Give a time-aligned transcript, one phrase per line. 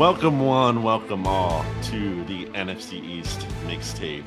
[0.00, 4.24] Welcome one, welcome all to the NFC East mixtape.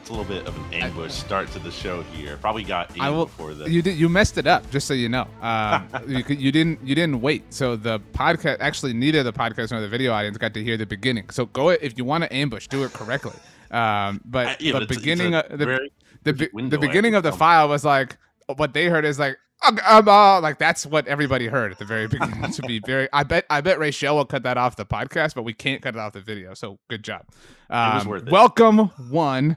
[0.00, 2.38] It's a little bit of an ambush start to the show here.
[2.38, 3.26] Probably got I will.
[3.26, 3.98] before the You did.
[3.98, 4.70] You messed it up.
[4.70, 6.80] Just so you know, um, you, you didn't.
[6.82, 7.52] You didn't wait.
[7.52, 10.86] So the podcast actually neither the podcast nor the video audience got to hear the
[10.86, 11.28] beginning.
[11.28, 13.38] So go if you want to ambush, do it correctly.
[13.70, 16.78] Um, but Uh, yeah, the but it's- it's beginning of the very the, be- window
[16.78, 18.16] the I beginning of the file was like
[18.56, 19.36] what they heard is like.
[19.64, 22.50] "Ugh, um, uh," like that's what everybody heard at the very beginning.
[22.52, 25.42] to be very, I bet, I bet Rachel will cut that off the podcast, but
[25.42, 26.54] we can't cut it off the video.
[26.54, 27.26] So good job.
[27.70, 28.32] Um, was worth it.
[28.32, 28.78] Welcome
[29.10, 29.56] one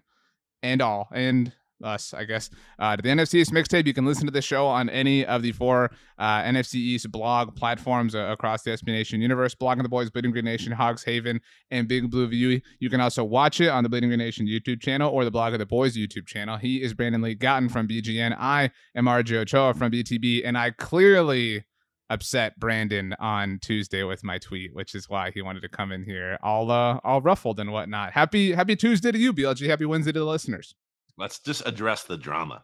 [0.63, 1.51] and all, and
[1.83, 3.87] us, I guess, uh, to the NFC East mixtape.
[3.87, 7.55] You can listen to the show on any of the four uh, NFC East blog
[7.55, 9.55] platforms uh, across the SB Nation universe.
[9.55, 12.61] Blogging the Boys, Bleeding Green Nation, Hogs Haven, and Big Blue View.
[12.79, 15.59] You can also watch it on the Bleeding Green Nation YouTube channel or the Blogging
[15.59, 16.57] the Boys YouTube channel.
[16.57, 18.35] He is Brandon Lee Gowton from BGN.
[18.37, 21.65] I am RJ Ochoa from BTB, and I clearly
[22.09, 26.03] upset Brandon on Tuesday with my tweet, which is why he wanted to come in
[26.03, 28.13] here all uh, all ruffled and whatnot.
[28.13, 29.67] Happy Happy Tuesday to you, BLG.
[29.67, 30.73] Happy Wednesday to the listeners.
[31.17, 32.63] Let's just address the drama.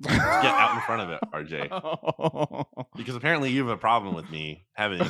[0.00, 2.64] Let's get out in front of it, RJ.
[2.96, 5.02] Because apparently you have a problem with me having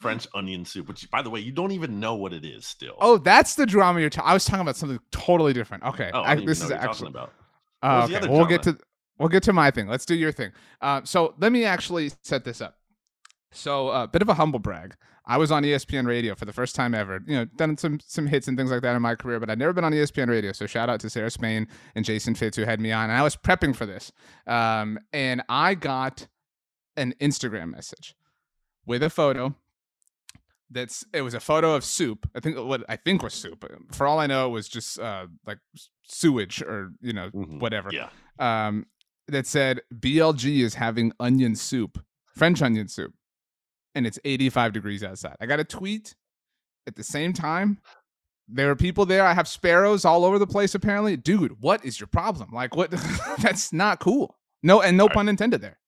[0.00, 2.94] French onion soup, which by the way, you don't even know what it is still.
[3.00, 4.08] oh, that's the drama you're.
[4.10, 5.82] Ta- I was talking about something totally different.
[5.84, 7.12] Okay, Oh, I, I this is know what you're actually.
[7.12, 7.30] talking
[7.82, 8.12] about.
[8.12, 8.78] Uh, okay, we'll get to
[9.18, 9.86] we'll get to my thing.
[9.86, 10.52] Let's do your thing.
[10.80, 12.76] Uh, so let me actually set this up.
[13.52, 14.94] So a uh, bit of a humble brag.
[15.26, 17.20] I was on ESPN Radio for the first time ever.
[17.26, 19.58] You know, done some some hits and things like that in my career, but I'd
[19.58, 20.52] never been on ESPN Radio.
[20.52, 23.10] So shout out to Sarah Spain and Jason Fitz who had me on.
[23.10, 24.12] And I was prepping for this,
[24.46, 26.26] um, and I got
[26.96, 28.14] an Instagram message
[28.86, 29.54] with a photo.
[30.70, 32.28] That's it was a photo of soup.
[32.34, 33.64] I think what I think was soup.
[33.92, 35.58] For all I know, it was just uh, like
[36.04, 37.58] sewage or you know Mhm.
[37.60, 38.08] whatever Yeah.
[38.38, 38.86] um,
[39.26, 43.14] that said BLG is having onion soup, French onion soup,
[43.94, 45.36] and it's 85 degrees outside.
[45.40, 46.14] I got a tweet
[46.86, 47.78] at the same time.
[48.48, 49.24] There are people there.
[49.24, 50.74] I have sparrows all over the place.
[50.74, 52.50] Apparently, dude, what is your problem?
[52.52, 52.90] Like, what?
[53.38, 54.36] That's not cool.
[54.62, 55.14] No, and no right.
[55.14, 55.78] pun intended there.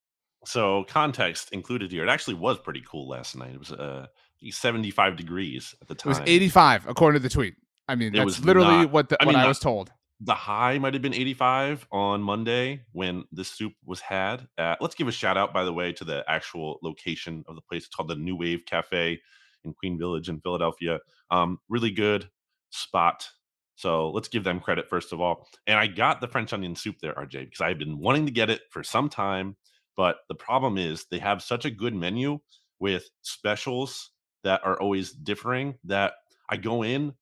[0.45, 2.05] So context included here.
[2.05, 3.53] It actually was pretty cool last night.
[3.55, 4.07] It was uh
[4.51, 6.12] 75 degrees at the time.
[6.12, 7.55] It was 85 according to the tweet.
[7.89, 9.91] I mean, It that's was literally not- what the, I what mean, I was told.
[10.25, 14.47] The high might have been 85 on Monday when this soup was had.
[14.56, 17.62] At, let's give a shout out, by the way, to the actual location of the
[17.62, 17.87] place.
[17.87, 19.21] It's called the New Wave Cafe
[19.65, 21.00] in Queen Village in Philadelphia.
[21.31, 22.28] Um, really good
[22.71, 23.28] spot.
[23.75, 25.49] So let's give them credit first of all.
[25.66, 28.50] And I got the French onion soup there, RJ, because I've been wanting to get
[28.50, 29.56] it for some time.
[29.97, 32.38] But the problem is they have such a good menu
[32.78, 34.11] with specials
[34.44, 36.15] that are always differing that
[36.49, 37.15] I go in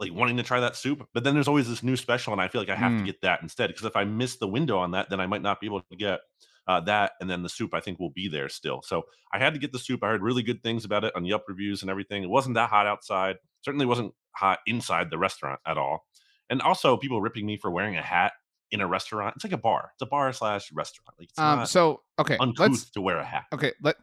[0.00, 2.48] like wanting to try that soup, but then there's always this new special, and I
[2.48, 2.98] feel like I have Mm.
[3.00, 3.68] to get that instead.
[3.68, 5.96] Because if I miss the window on that, then I might not be able to
[5.96, 6.20] get
[6.66, 8.80] uh, that, and then the soup I think will be there still.
[8.82, 9.02] So
[9.32, 10.04] I had to get the soup.
[10.04, 12.22] I heard really good things about it on Yelp reviews and everything.
[12.22, 13.36] It wasn't that hot outside.
[13.64, 16.06] Certainly wasn't hot inside the restaurant at all.
[16.48, 18.34] And also, people ripping me for wearing a hat
[18.70, 19.34] in a restaurant.
[19.36, 19.90] It's like a bar.
[19.94, 21.14] It's a bar slash restaurant.
[21.18, 23.46] Like it's Um, so okay, uncouth let's to wear a hat.
[23.52, 23.96] okay let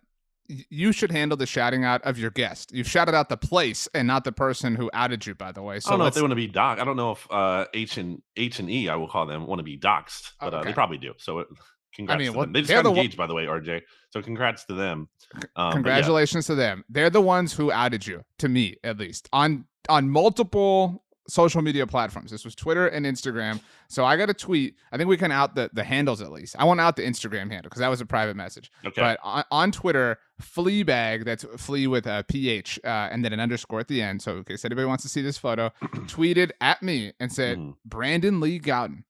[0.47, 2.71] you should handle the shouting out of your guest.
[2.73, 5.79] You've shouted out the place and not the person who outed you, by the way.
[5.79, 6.79] So I don't know if they want to be doc.
[6.79, 9.59] I don't know if uh, H and H and E, I will call them, want
[9.59, 11.13] to be doxxed, Oh, but uh, they probably do.
[11.17, 11.47] So, it,
[11.95, 12.53] congrats mean, to well, them.
[12.53, 13.81] They just got the one- engaged, by the way, RJ.
[14.11, 15.09] So, congrats to them.
[15.33, 16.85] Um, but yeah, Congratulations to them.
[16.89, 21.85] They're the ones who outed you, to me at least, on on multiple social media
[21.85, 22.31] platforms.
[22.31, 23.59] This was Twitter and Instagram.
[23.89, 24.75] So I got a tweet.
[24.91, 26.55] I think we can out the, the handles at least.
[26.57, 28.71] I want out the Instagram handle because that was a private message.
[28.85, 29.01] okay.
[29.01, 33.79] But on, on Twitter, Fleabag, that's flea with a PH uh, and then an underscore
[33.81, 34.21] at the end.
[34.21, 35.71] So in case anybody wants to see this photo,
[36.07, 37.75] tweeted at me and said, Mhm.
[37.85, 39.03] Brandon Lee Gowton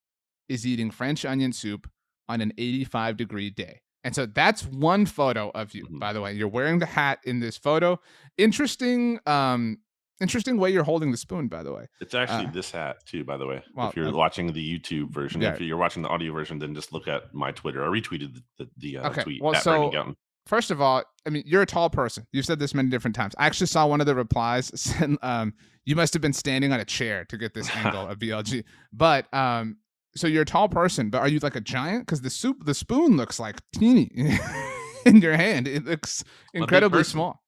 [0.50, 1.90] is eating French onion soup
[2.30, 3.82] on an 85 degree day.
[4.04, 6.00] And so that's one photo of you, Mhm.
[6.00, 6.34] by the way.
[6.34, 8.00] You're wearing the hat in this photo.
[8.38, 9.80] Interesting, um,
[10.22, 11.88] interesting way you're holding the spoon, by the way.
[12.00, 13.64] It's actually uh, this hat too, by the way.
[13.74, 15.54] well, if you're uh, watching the YouTube version, yeah.
[15.54, 17.84] if you're watching the audio version, then just look at my Twitter.
[17.84, 20.16] I retweeted the, the, the uh, Okay, tweet well, so-
[20.48, 22.26] first of all, I mean, you're a tall person.
[22.32, 23.36] You've said this many different times.
[23.38, 25.54] I actually saw one of the replies said, um,
[25.86, 28.64] you must have been standing on a chair to get this angle of BLG.
[28.92, 29.78] But um,
[30.16, 32.06] so you're a tall person, but are you like a giant?
[32.06, 34.12] Because the soup, the spoon looks like teeny
[35.06, 35.68] in your hand.
[35.68, 36.24] It looks
[36.54, 37.42] incredibly small.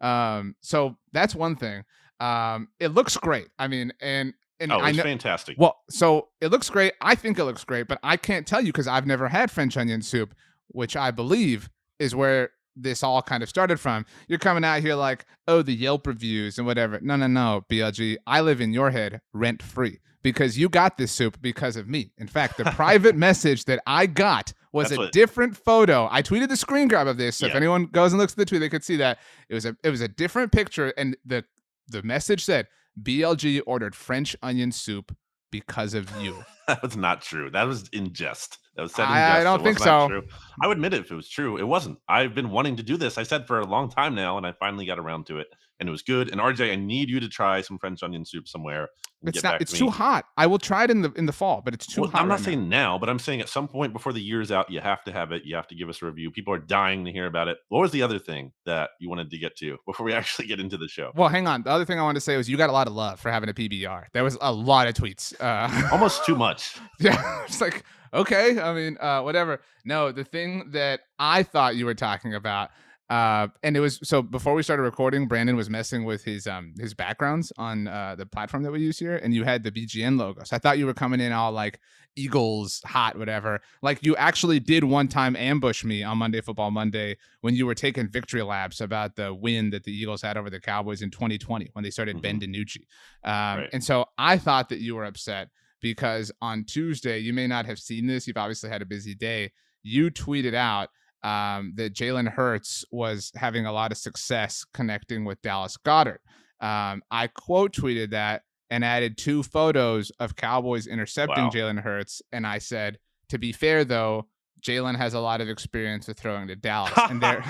[0.00, 1.84] Um, so that's one thing.
[2.20, 3.48] Um, it looks great.
[3.58, 5.02] I mean, and and oh, it's know.
[5.02, 5.56] fantastic.
[5.58, 6.94] Well, so it looks great.
[7.00, 9.76] I think it looks great, but I can't tell you because I've never had French
[9.76, 10.34] onion soup,
[10.68, 11.68] which I believe
[11.98, 14.06] is where this all kind of started from.
[14.28, 16.98] You're coming out here like, oh, the Yelp reviews and whatever.
[17.02, 18.16] No, no, no, BLG.
[18.26, 22.12] I live in your head rent free because you got this soup because of me.
[22.18, 26.08] In fact, the private message that I got was That's a what- different photo.
[26.10, 28.44] I tweeted the screen grab of this, so if anyone goes and looks at the
[28.44, 29.18] tweet, they could see that
[29.48, 31.44] it was a it was a different picture, and the
[31.88, 32.66] the message said
[33.02, 35.14] BLG ordered French onion soup
[35.50, 36.44] because of you.
[36.68, 37.50] that was not true.
[37.50, 38.58] That was in jest.
[38.74, 40.08] That was said in I- I don't think so.
[40.08, 40.24] True.
[40.62, 41.56] I would admit it if it was true.
[41.56, 41.98] It wasn't.
[42.08, 43.16] I've been wanting to do this.
[43.18, 45.46] I said for a long time now, and I finally got around to it,
[45.80, 46.30] and it was good.
[46.30, 48.88] And RJ, I need you to try some French onion soup somewhere.
[49.22, 49.60] It's not.
[49.60, 50.26] It's to too hot.
[50.36, 52.20] I will try it in the in the fall, but it's too Well, hot.
[52.20, 52.44] I'm not right now.
[52.44, 55.12] saying now, but I'm saying at some point before the year's out, you have to
[55.12, 55.42] have it.
[55.44, 56.30] You have to give us a review.
[56.30, 57.56] People are dying to hear about it.
[57.68, 60.60] What was the other thing that you wanted to get to before we actually get
[60.60, 61.10] into the show?
[61.16, 61.62] Well, hang on.
[61.62, 63.30] The other thing I wanted to say was you got a lot of love for
[63.30, 64.04] having a PBR.
[64.12, 65.34] There was a lot of tweets.
[65.40, 66.76] Uh, Almost too much.
[67.00, 67.82] yeah, it's like
[68.14, 68.60] okay.
[68.60, 69.60] I mean, uh, whatever.
[69.84, 72.70] No, the thing that I thought you were talking about,
[73.08, 76.74] uh, and it was so before we started recording, Brandon was messing with his um
[76.78, 80.18] his backgrounds on uh, the platform that we use here, and you had the BGN
[80.18, 80.42] logo.
[80.44, 81.78] So I thought you were coming in all like
[82.16, 83.60] Eagles hot, whatever.
[83.80, 87.76] Like you actually did one time ambush me on Monday Football Monday when you were
[87.76, 91.70] taking victory laps about the win that the Eagles had over the Cowboys in 2020
[91.74, 92.86] when they started Ben DiNucci.
[93.22, 93.68] Um, Right.
[93.72, 95.48] And so I thought that you were upset
[95.80, 98.26] because on Tuesday, you may not have seen this.
[98.26, 99.52] You've obviously had a busy day.
[99.82, 100.88] You tweeted out
[101.26, 106.18] um, that Jalen Hurts was having a lot of success connecting with Dallas Goedert.
[106.60, 111.50] Um, I quote tweeted that and added two photos of Cowboys intercepting Wow.
[111.50, 112.22] Jalen Hurts.
[112.32, 112.98] And I said,
[113.30, 114.28] to be fair, though,
[114.60, 116.92] Jalen has a lot of experience with throwing to Dallas.
[116.96, 117.40] And there,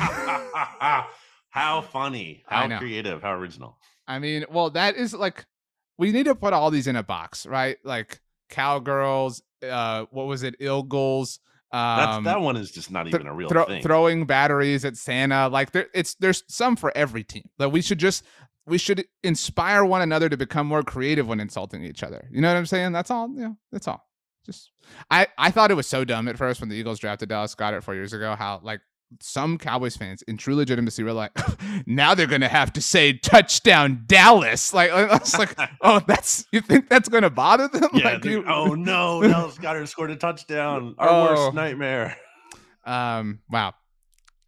[1.51, 3.79] how funny, how creative, how original.
[4.09, 5.45] I mean, well, that is like
[5.99, 7.77] we need to put all these in a box, right?
[7.85, 11.41] Like cowgirls, uh, what was it, Ilgles, That's
[11.77, 13.83] um, that one is just not th- even a real throw- thing.
[13.83, 15.49] throwing batteries at Santa.
[15.49, 17.49] Like there, it's there's some for every team.
[17.59, 18.25] Like we should just
[18.67, 22.29] we should inspire one another to become more creative when insulting each other.
[22.33, 22.93] You know what I'm saying?
[22.93, 23.31] That's all.
[23.37, 24.05] Yeah, that's all.
[24.45, 24.71] Just
[25.11, 27.83] I I thought it was so dumb at first when the Eagles drafted Dallas Goedert
[27.83, 28.35] four years ago.
[28.37, 28.81] How like
[29.21, 31.33] some Cowboys fans in true legitimacy were like,
[31.87, 34.73] now they're gonna have to say touchdown Dallas.
[34.75, 37.91] Like I was like, oh, that's you think that's gonna bother them?
[37.95, 38.15] yeah.
[38.15, 40.95] Like, you- oh no, Dallas Goedert scored a touchdown.
[40.99, 41.23] Our Oh.
[41.45, 42.17] worst nightmare.
[42.85, 43.75] Um, wow.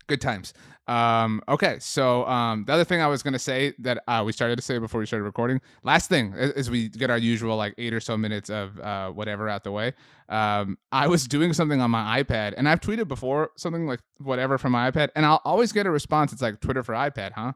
[0.07, 0.55] Good times.
[0.89, 4.57] Um, okay, so um, the other thing I was gonna say that uh, we started
[4.57, 7.93] to say before we started recording, last thing as we get our usual like eight
[7.93, 9.93] or so minutes of uh, whatever out the way.
[10.31, 14.57] Um, I was doing something on my iPad, and I've tweeted before something like whatever
[14.59, 16.33] from my iPad, and I'll always get a response.
[16.33, 17.53] It's like Twitter for iPad, huh?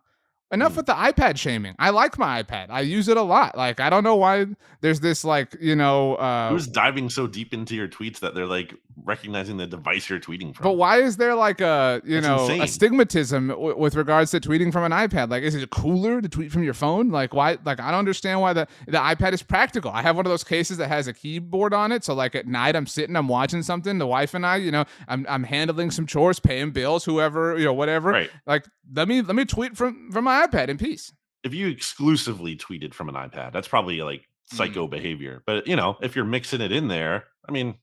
[0.51, 0.77] Enough Hmm.
[0.77, 1.75] with the iPad shaming.
[1.79, 2.67] I like my iPad.
[2.69, 3.57] I use it a lot.
[3.57, 4.45] Like I don't know why
[4.83, 6.17] there's this like you know.
[6.17, 10.21] Uh, Who's diving so deep into your tweets that they're like recognizing the device you're
[10.21, 10.65] tweeting from?
[10.65, 14.41] But why is there like a you That's know a stigmatism w- with regards to
[14.41, 15.31] tweeting from an iPad?
[15.31, 17.11] Like, is it cooler to tweet from your phone?
[17.11, 17.59] Like, why?
[17.65, 19.91] Like, I don't understand why the the iPad is practical.
[19.91, 22.47] I have one of those cases that has a keyboard on it, so like at
[22.47, 23.99] night I'm sitting, I'm watching something.
[23.99, 27.65] The wife and I, you know, I'm I'm handling some chores, paying bills, whoever, you
[27.65, 28.11] know, whatever.
[28.11, 28.31] Right.
[28.47, 31.13] Like, let me let me tweet from from my iPad in peace.
[31.45, 34.57] If you exclusively tweeted from an iPad, that's probably like Mm.
[34.57, 35.43] psycho behavior.
[35.47, 37.77] But you know, if you're mixing it in there, I mean,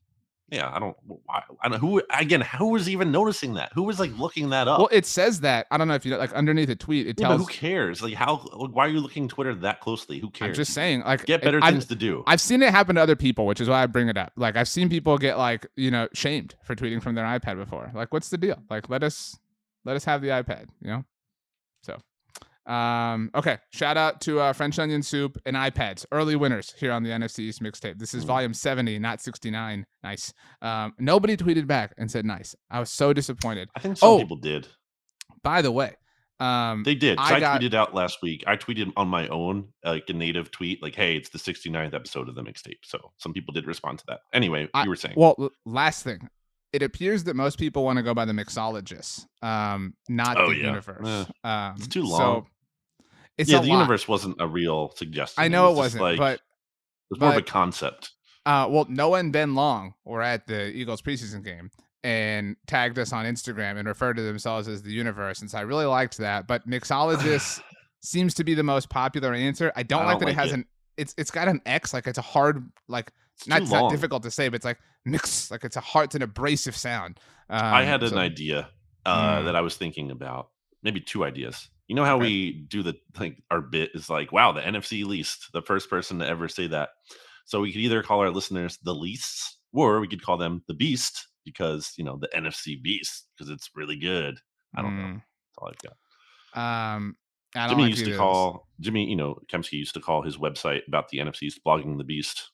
[0.52, 0.96] yeah, I don't.
[1.06, 1.80] Why, I don't.
[1.80, 2.42] Who again?
[2.42, 3.72] Who was even noticing that?
[3.74, 4.80] Who was like looking that up?
[4.80, 7.20] Well, it says that I don't know if you know, like underneath a tweet, it
[7.20, 7.42] Yeah, tells.
[7.42, 8.02] who cares?
[8.02, 8.48] Like, how?
[8.54, 10.20] like, Why are you looking Twitter that closely?
[10.20, 10.50] Who cares?
[10.50, 12.24] I'm just saying, like, Get better I've- things to do.
[12.28, 14.34] I've seen it happen to other people, which is why I bring it up.
[14.36, 17.92] Like I've seen people get like, you know, shamed for tweeting from their iPad before.
[17.94, 18.58] Like, what's the deal?
[18.70, 19.38] Like, let us
[19.86, 21.06] let us have the iPad, you know?
[22.70, 23.58] So um okay.
[23.74, 26.06] Shout out to uh French Onion Soup and iPads.
[26.12, 27.98] Early winners here on the NFC East mixtape.
[27.98, 28.28] This is Mm.
[28.28, 29.86] volume 70, not 69.
[30.04, 30.34] Nice.
[30.62, 32.56] Um nobody tweeted back and said nice.
[32.70, 33.70] I was so disappointed.
[33.76, 34.20] I think some Oh.
[34.20, 34.68] people did.
[35.44, 35.96] By the way,
[36.40, 37.18] um They did.
[37.18, 38.44] I I, got- tweeted out last week.
[38.48, 42.30] I tweeted on my own, like a native tweet, like, "Hey, it's the 69th episode
[42.30, 44.20] of the mixtape." So some people did respond to that.
[44.34, 45.16] Anyway, I- you were saying.
[45.18, 46.30] Well, last thing.
[46.72, 50.56] It appears that most people want to go by the mixologists, um, not Oh, the
[50.58, 50.66] yeah.
[50.68, 51.28] universe.
[51.44, 52.48] um, it's too So long.
[53.40, 53.76] It's yeah, a the lot.
[53.78, 55.44] universe wasn't a real suggestion.
[55.44, 56.42] I know it, was wasn't, like, but it
[57.10, 58.12] was more of a concept.
[58.46, 61.72] uh, well, Noah and Ben Long were at the Eagles preseason game,
[62.04, 65.42] and tagged us on Instagram and referred to themselves as the universe.
[65.42, 66.48] And so I really liked that.
[66.48, 67.62] But mixologist
[68.02, 69.72] seems to be the most popular answer.
[69.76, 70.56] I don't, I like don't that like it has it.
[70.56, 70.66] an
[70.98, 74.24] it's it's got an X, like it's a hard like It's not, it's not difficult
[74.24, 77.20] to say, but it's like mix, like it's a hard, it's an abrasive sound.
[77.50, 78.70] Um, I had an so- idea
[79.06, 79.46] uh, Mm.
[79.46, 80.50] that I was thinking about.
[80.84, 81.70] Maybe two ideas.
[81.90, 82.26] You know how Okay.
[82.28, 86.20] we do the like our bit is like, wow, the NFC least, the first person
[86.20, 86.90] to ever say that.
[87.46, 90.76] So we could either call our listeners the leasts, or we could call them the
[90.76, 94.38] beast because you know the NFC beast because it's really good.
[94.76, 95.04] I don't know.
[95.04, 95.82] Mm, That's all I've
[96.54, 96.96] got.
[96.96, 97.16] Um,
[97.70, 98.20] Jimmy like used to those.
[98.20, 102.04] call Jimmy, you know, Kempski used to call his website about the NFC's blogging the
[102.04, 102.52] beast.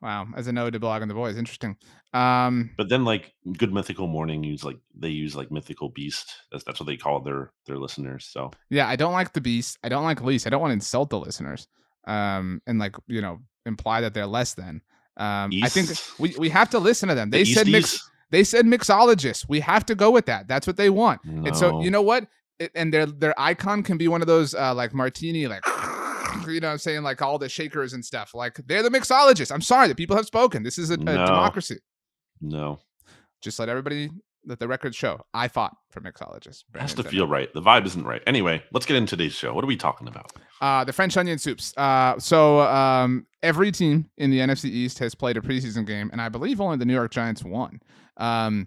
[0.00, 1.76] Wow, as a node to blog on the boys, interesting.
[2.14, 6.32] Um, But then like Good Mythical Morning use like they use like Mythical Beast.
[6.52, 8.24] That's that's what they call their their listeners.
[8.30, 9.76] So yeah, I don't like the beast.
[9.82, 10.46] I don't like least.
[10.46, 11.66] I don't want to insult the listeners.
[12.06, 14.82] Um, and like you know, imply that they're less than.
[15.16, 15.90] Um, I think
[16.20, 17.30] we, we have to listen to them.
[17.30, 18.08] the They said mix.
[18.30, 19.48] They said mixologists.
[19.48, 20.46] We have to go with that.
[20.46, 21.22] That's what they want.
[21.24, 22.28] And so you know what?
[22.60, 25.62] It, and their their icon can be one of those uh, like martini, like
[26.48, 28.34] you know, what I'm saying like all the shakers and stuff.
[28.34, 29.52] Like they're the mixologists.
[29.52, 30.62] I'm sorry, the people have spoken.
[30.62, 31.26] This is a, a No.
[31.26, 31.78] democracy.
[32.40, 32.78] no.
[33.40, 34.10] Just let everybody
[34.44, 35.20] let the records show.
[35.32, 36.64] I fought for mixologists.
[36.74, 37.52] It has to feel right.
[37.54, 38.20] The vibe isn't right.
[38.26, 39.52] Anyway, let's get into today's show.
[39.54, 40.32] What are we talking about?
[40.60, 41.72] Uh, the French onion soups.
[41.76, 46.20] Uh, so um, every team in the NFC East has played a preseason game, and
[46.20, 47.78] I believe only the New York Giants won.
[48.16, 48.66] Um,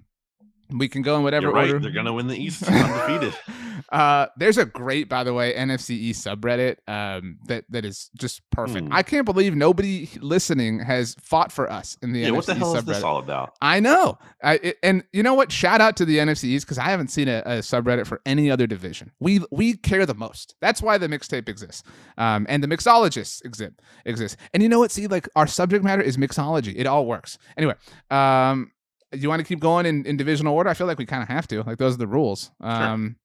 [0.77, 1.67] we can go in whatever You're right.
[1.67, 1.79] order.
[1.79, 3.33] They're gonna win the East undefeated.
[3.91, 8.41] uh, there's a great, by the way, NFC East subreddit um, that that is just
[8.51, 8.87] perfect.
[8.87, 8.93] Hmm.
[8.93, 12.55] I can't believe nobody listening has fought for us in the yeah, NFC what the
[12.55, 13.03] hell East is this subreddit.
[13.03, 13.53] all about?
[13.61, 14.17] I know.
[14.43, 15.51] I, it- and you know what?
[15.51, 18.49] Shout out to the NFC East because I haven't seen a, a subreddit for any
[18.49, 19.11] other division.
[19.19, 20.55] We we care the most.
[20.61, 21.83] That's why the mixtape exists.
[22.17, 23.73] Um, and the mixologists exist
[24.05, 24.37] exist.
[24.53, 24.91] And you know what?
[24.91, 26.73] See, like our subject matter is mixology.
[26.75, 27.37] It all works.
[27.57, 27.75] Anyway,
[28.09, 28.71] um,
[29.13, 30.69] you want to keep going in, in divisional order?
[30.69, 31.63] I feel like we kind of have to.
[31.63, 32.51] Like those are the rules.
[32.61, 33.17] Um,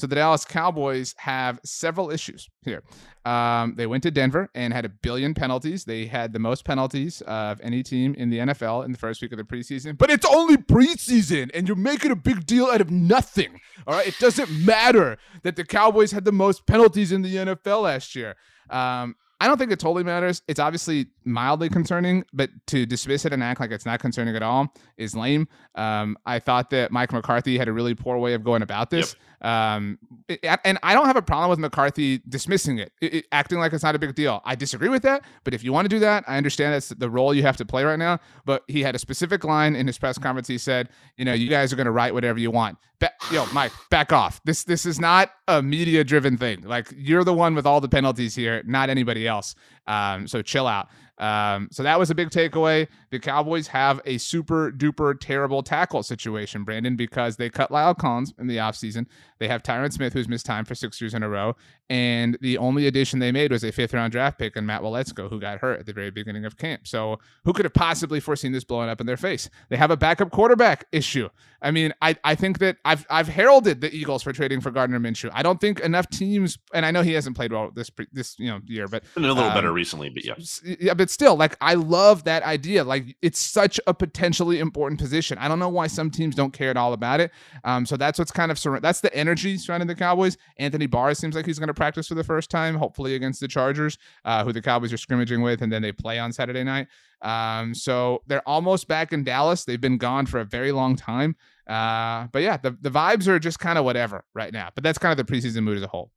[0.00, 2.82] so the Dallas Cowboys have several issues here.
[3.26, 5.84] Um, they went to Denver and had a billion penalties.
[5.84, 9.32] They had the most penalties of any team in the NFL in the first week
[9.32, 9.98] of the preseason.
[9.98, 13.60] But it's only preseason, and you're making a big deal out of nothing.
[13.86, 17.82] All right, it doesn't matter that the Cowboys had the most penalties in the NFL
[17.82, 18.36] last year.
[18.70, 20.42] Um, I don't think it totally matters.
[20.48, 24.42] It's obviously mildly concerning, but to dismiss it and act like it's not concerning at
[24.42, 25.46] all is lame.
[25.74, 29.14] Um, I thought that Mike McCarthy had a really poor way of going about this.
[29.42, 29.98] Um,
[30.28, 33.72] it- and I don't have a problem with McCarthy dismissing it, it- it- acting like
[33.72, 34.42] it's not a big deal.
[34.44, 37.08] I disagree with that, but if you want to do that, I understand that's the
[37.08, 38.18] role you have to play right now.
[38.44, 40.46] But he had a specific line in his press conference.
[40.48, 43.46] He said, "You know, you guys are going to write whatever you want." Ba- Yo,
[43.54, 44.42] Mike, back off.
[44.44, 46.60] This this is not a media driven thing.
[46.62, 49.54] Like you're the one with all the penalties here, not anybody else.
[49.86, 50.88] Um, so chill out.
[51.20, 52.88] Um, so that was a big takeaway.
[53.10, 58.32] The Cowboys have a super duper terrible tackle situation, Brandon, because they cut La'el Collins
[58.38, 59.06] in the offseason.
[59.40, 61.56] They have Tyron Smith, who's missed time for six years in a row.
[61.88, 65.28] And the only addition they made was a fifth round draft pick and Matt Waletzko,
[65.28, 66.86] who got hurt at the very beginning of camp.
[66.86, 69.50] So who could have possibly foreseen this blowing up in their face?
[69.70, 71.28] They have a backup quarterback issue.
[71.62, 75.00] I mean, I, I think that I've I've heralded the Eagles for trading for Gardner
[75.00, 75.30] Minshew.
[75.34, 78.48] I don't think enough teams, and I know he hasn't played well this this you
[78.48, 80.34] know year, but Been a little better Um, recently, but yeah.
[80.80, 82.84] Yeah, but still, like I love that idea.
[82.84, 85.38] Like it's such a potentially important position.
[85.38, 87.30] I don't know why some teams don't care at all about it.
[87.64, 90.36] Um, so that's what's kind of sur- that's the energy surrounding the Cowboys.
[90.58, 93.48] Anthony Barr seems like he's going to practice for the first time, hopefully against the
[93.48, 96.86] Chargers, uh, who the Cowboys are scrimmaging with, and then they play on Saturday night.
[97.22, 99.64] Um, so they're almost back in Dallas.
[99.64, 101.36] They've been gone for a very long time.
[101.66, 104.70] Uh, but yeah, the, the vibes are just kind of whatever right now.
[104.74, 106.10] But that's kind of the preseason mood as a whole.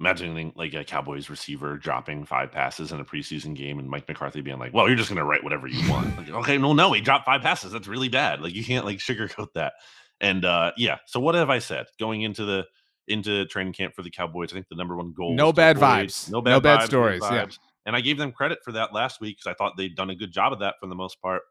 [0.00, 4.40] Imagining like a Cowboys receiver dropping five passes in a preseason game and Mike McCarthy
[4.40, 6.16] being like, Well, you're just gonna write whatever you want.
[6.18, 7.70] like, okay, no, no, he dropped five passes.
[7.70, 8.42] That's really bad.
[8.42, 9.74] Like you can't like sugarcoat that.
[10.24, 12.64] And uh yeah, so what have I said going into the
[13.06, 14.50] into training camp for the Cowboys?
[14.50, 16.30] I think the number one goal No bad avoid- vibes.
[16.30, 17.46] No bad, No bad vibes, stories, yeah.
[17.86, 20.14] And I gave them credit for that last week because I thought they'd done a
[20.14, 21.42] good job of that for the most part.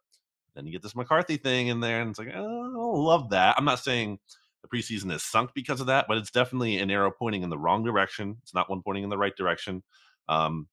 [0.55, 3.55] Then you get this McCarthy thing in there, and it's like, oh, I love that.
[3.57, 4.17] I'm not saying
[4.63, 7.57] the preseason is sunk because of that, but it's definitely an arrow pointing in the
[7.57, 8.37] wrong direction.
[8.41, 9.83] It's not one pointing in the right direction.
[10.27, 10.67] Um,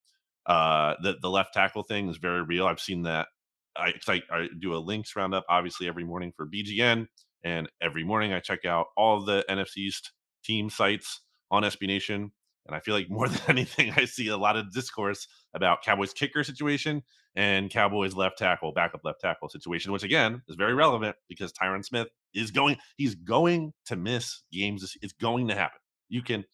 [0.46, 2.66] uh, the the left tackle thing is very real.
[2.66, 3.28] I've seen that.
[3.76, 7.06] I, I, I do a links roundup obviously every morning for BGN,
[7.44, 10.12] and every morning I check out all the NFC East
[10.44, 11.20] team sites
[11.50, 12.32] on SB Nation.
[12.66, 16.12] And I feel like more than anything, I see a lot of discourse about Cowboys
[16.12, 17.02] kicker situation
[17.36, 21.84] and Cowboys left tackle, backup left tackle situation, which again is very relevant because Tyron
[21.84, 24.96] Smith is going, he's going to miss games.
[25.00, 25.78] It's going to happen.
[26.08, 26.44] You can,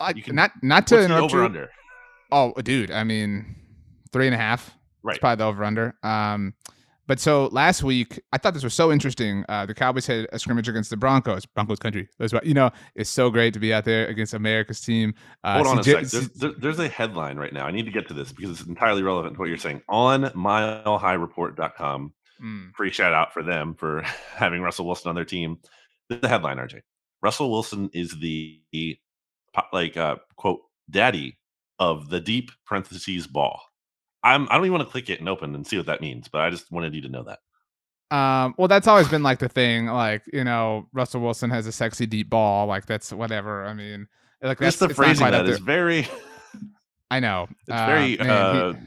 [0.00, 1.44] I, You can- not not to interrupt over you.
[1.44, 1.70] under?
[2.30, 3.56] Oh, dude, I mean,
[4.12, 4.72] three and a half.
[5.02, 5.16] Right.
[5.16, 5.94] It's probably the over under.
[6.02, 6.54] Um,
[7.12, 9.44] but so last week, I thought this was so interesting.
[9.46, 11.44] Uh, the Cowboys had a scrimmage against the Broncos.
[11.44, 12.08] Broncos country.
[12.18, 12.70] That's what you know.
[12.94, 15.12] It's so great to be out there against America's team.
[15.44, 16.32] Uh, Hold on CJ, a sec.
[16.32, 17.66] There's, there's, a headline right now.
[17.66, 19.82] I need to get to this because it's entirely relevant to what you're saying.
[19.90, 22.74] On MileHighReport.com, mm.
[22.74, 24.00] free shout out for them for
[24.34, 25.58] having Russell Wilson on their team.
[26.08, 26.80] The headline, RJ.
[27.20, 28.58] Russell Wilson is the
[29.70, 31.36] like uh, quote daddy
[31.78, 33.60] of the deep parentheses ball.
[34.22, 36.28] I'm I don't even want to click it and open and see what that means,
[36.28, 37.40] but I just wanted you to know that.
[38.16, 39.86] Um, well, that's always been like the thing.
[39.86, 42.66] Like, you know, Russell Wilson has a sexy deep ball.
[42.66, 43.64] Like, that's whatever.
[43.64, 44.06] I mean,
[44.42, 46.06] like that's the phrasing that is very.
[47.10, 47.48] I know.
[47.60, 48.78] It's uh, very man, uh, he,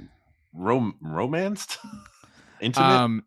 [0.54, 1.77] rom- romanced,
[2.60, 2.86] intimate.
[2.86, 3.24] Um,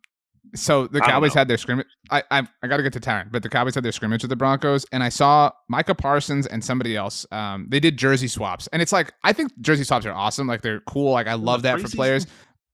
[0.55, 1.87] so the Cowboys had their scrimmage.
[2.11, 4.31] I I, I got to get to Tyron, but the Cowboys had their scrimmage with
[4.31, 7.27] the Broncos, and I saw Micah Parsons and somebody else.
[7.31, 10.47] Um, they did jersey swaps, and it's like I think jersey swaps are awesome.
[10.47, 11.13] Like they're cool.
[11.13, 12.27] Like I love that for players.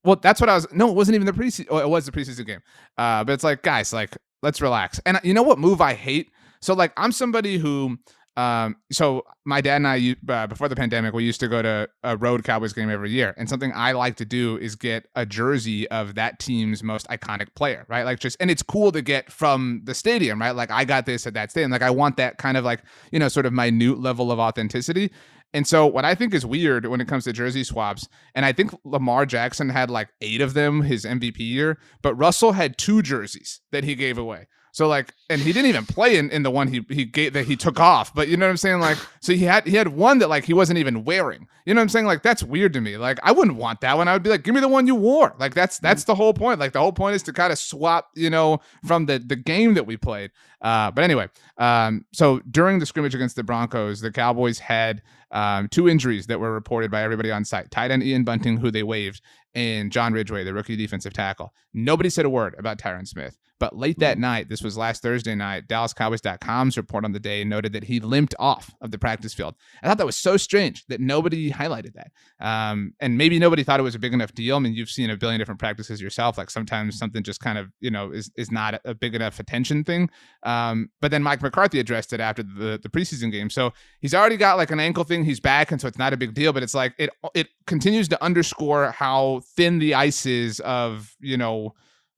[0.04, 0.66] Well, that's what I was.
[0.72, 1.66] No, it wasn't even the preseason.
[1.70, 2.60] Oh, it was the preseason game.
[2.98, 5.00] Uh, but it's like guys, like let's relax.
[5.06, 6.30] And you know what move I hate?
[6.60, 7.98] So like I'm somebody who
[8.36, 11.88] um, so my dad and I, uh, before the pandemic, we used to go to
[12.02, 15.24] a road Cowboys game every year, and something I like to do is get a
[15.24, 18.04] jersey of that team's most iconic player, right?
[18.04, 20.52] Like just, and it's cool to get from the stadium, right?
[20.52, 21.70] Like I got this at that stadium.
[21.70, 25.10] Like I want that kind of like you know, sort of minute level of authenticity.
[25.52, 28.52] And so, what I think is weird when it comes to jersey swaps, and I
[28.52, 33.02] think Lamar Jackson had like eight of them his MVP year, but Russell had two
[33.02, 34.48] jerseys that he gave away.
[34.74, 37.46] So like, and he didn't even play in, in the one he he gave that
[37.46, 38.12] he took off.
[38.12, 38.80] But you know what I'm saying?
[38.80, 41.46] Like, so he had he had one that like he wasn't even wearing.
[41.64, 42.06] You know what I'm saying?
[42.06, 42.96] Like that's weird to me.
[42.96, 44.08] Like I wouldn't want that one.
[44.08, 45.32] I would be like, give me the one you wore.
[45.38, 46.58] Like that's that's the whole point.
[46.58, 49.74] Like the whole point is to kind of swap, you know, from the the game
[49.74, 50.32] that we played.
[50.60, 51.28] Uh, but anyway,
[51.58, 56.40] um, so during the scrimmage against the Broncos, the Cowboys had um, two injuries that
[56.40, 57.70] were reported by everybody on site.
[57.70, 59.20] Tight end Ian Bunting, who they waived,
[59.54, 61.52] and John Ridgeway, the rookie defensive tackle.
[61.72, 63.38] Nobody said a word about Tyron Smith.
[63.60, 67.72] But late that night, this was last Thursday night, DallasCowboys.com's report on the day noted
[67.72, 69.54] that he limped off of the practice field.
[69.82, 72.10] I thought that was so strange that nobody highlighted that.
[72.44, 74.56] Um, and maybe nobody thought it was a big enough deal.
[74.56, 76.36] I mean, you've seen a billion different practices yourself.
[76.36, 79.84] Like sometimes something just kind of, you know, is, is not a big enough attention
[79.84, 80.10] thing.
[80.42, 83.50] Um, but then Mike McCarthy addressed it after the, the preseason game.
[83.50, 85.24] So he's already got like an ankle thing.
[85.24, 85.70] He's back.
[85.70, 88.90] And so it's not a big deal, but it's like it, it continues to underscore
[88.90, 91.74] how thin the ices of, you know,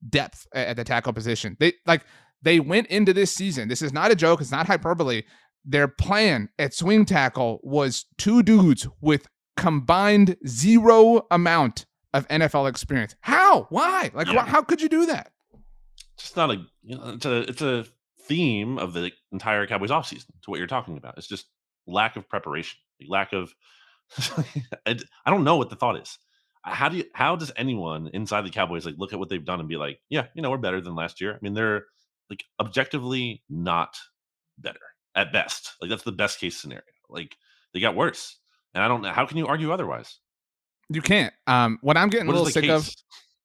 [0.08, 1.56] depth at the tackle position.
[1.58, 2.04] They like
[2.42, 3.68] they went into this season.
[3.68, 4.40] This is not a joke.
[4.40, 5.22] It's not hyperbole.
[5.64, 13.16] Their plan at swing tackle was two dudes with combined zero amount of NFL experience.
[13.20, 13.66] How?
[13.70, 14.10] Why?
[14.14, 14.44] Like, yeah.
[14.44, 15.32] wh- how could you do that?
[16.18, 16.64] It's not a.
[16.82, 17.36] You know, it's a.
[17.48, 17.86] It's a
[18.22, 21.16] theme of the entire Cowboys offseason to what you're talking about.
[21.16, 21.46] It's just
[21.86, 23.54] lack of preparation, lack of.
[24.86, 26.16] I don't know what the thought is
[26.66, 29.60] how do you how does anyone inside the Cowboys like look at what they've done
[29.60, 31.34] and be like, yeah, you know, we're better than last year?
[31.34, 31.84] I mean, they're
[32.28, 33.96] like objectively not
[34.58, 34.80] better
[35.14, 35.72] at best.
[35.80, 36.82] Like that's the best case scenario.
[37.08, 37.36] Like
[37.72, 38.38] they got worse.
[38.74, 40.18] And I don't know how can you argue otherwise?
[40.88, 41.32] You can't.
[41.46, 42.88] Um what I'm getting what a little sick case?
[42.88, 42.94] of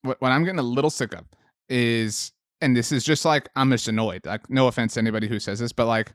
[0.02, 1.26] what, what I'm getting a little sick of
[1.70, 4.26] is and this is just like I'm just annoyed.
[4.26, 6.14] Like no offense to anybody who says this, but like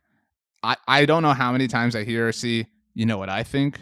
[0.65, 3.45] I I don't know how many times I hear or see, you know what I
[3.45, 3.81] think?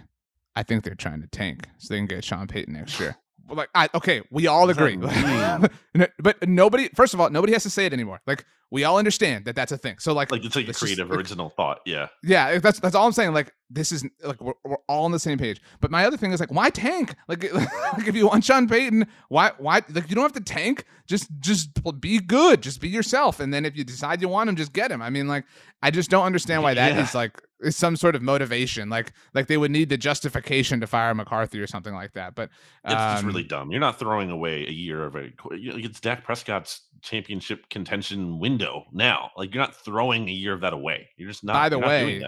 [0.56, 3.16] I think they're trying to tank so they can get Sean Payton next year.
[3.48, 4.96] like, I, okay, we all agree,
[6.18, 6.88] but nobody.
[6.94, 8.20] First of all, nobody has to say it anymore.
[8.26, 9.98] Like, we all understand that that's a thing.
[9.98, 11.80] So, like, like it's like a creative just, original like, thought.
[11.84, 12.58] Yeah, yeah.
[12.58, 13.32] That's that's all I'm saying.
[13.32, 15.60] Like, this is like we're, we're all on the same page.
[15.80, 17.14] But my other thing is like, why tank?
[17.28, 20.84] Like, like if you want Sean Payton, why why like you don't have to tank.
[21.06, 22.62] Just just be good.
[22.62, 23.40] Just be yourself.
[23.40, 25.02] And then if you decide you want him, just get him.
[25.02, 25.44] I mean, like,
[25.82, 27.02] I just don't understand why that yeah.
[27.02, 28.88] is like some sort of motivation.
[28.88, 32.34] Like like they would need the justification to fire McCarthy or something like that.
[32.34, 32.50] But
[32.84, 33.70] um, it's just really dumb.
[33.70, 35.30] You're not throwing away a year of a.
[35.52, 39.30] It's Dak Prescott's championship contention window now.
[39.36, 41.10] Like you're not throwing a year of that away.
[41.16, 41.54] You're just not.
[41.54, 42.22] By the way,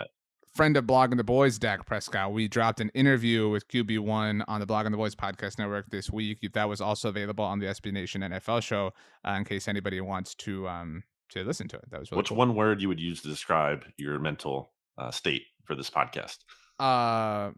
[0.57, 4.67] friend of Blogging the Boys, Dak Prescott, we dropped an interview with QB1 on the
[4.67, 6.39] Blogging the Boys podcast network this week.
[6.55, 8.93] That was also available on the SB Nation NFL show
[9.27, 11.91] uh, in case anybody wants to um to listen to it.
[11.91, 12.39] That was really What's cool.
[12.39, 16.39] one word you would use to describe your mental uh, state for this podcast?
[16.79, 17.53] Uh,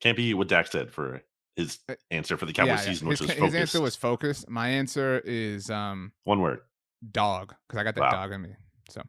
[0.00, 1.22] Can't be what Dak said for
[1.56, 2.80] his uh, answer for the Cowboys yeah, yeah.
[2.80, 3.56] season, his, which was focused.
[3.56, 4.48] Answer was focused.
[4.48, 6.60] My answer is um one word.
[7.12, 8.10] Dog, because I got that wow.
[8.10, 8.50] dog in me.
[8.90, 9.02] So,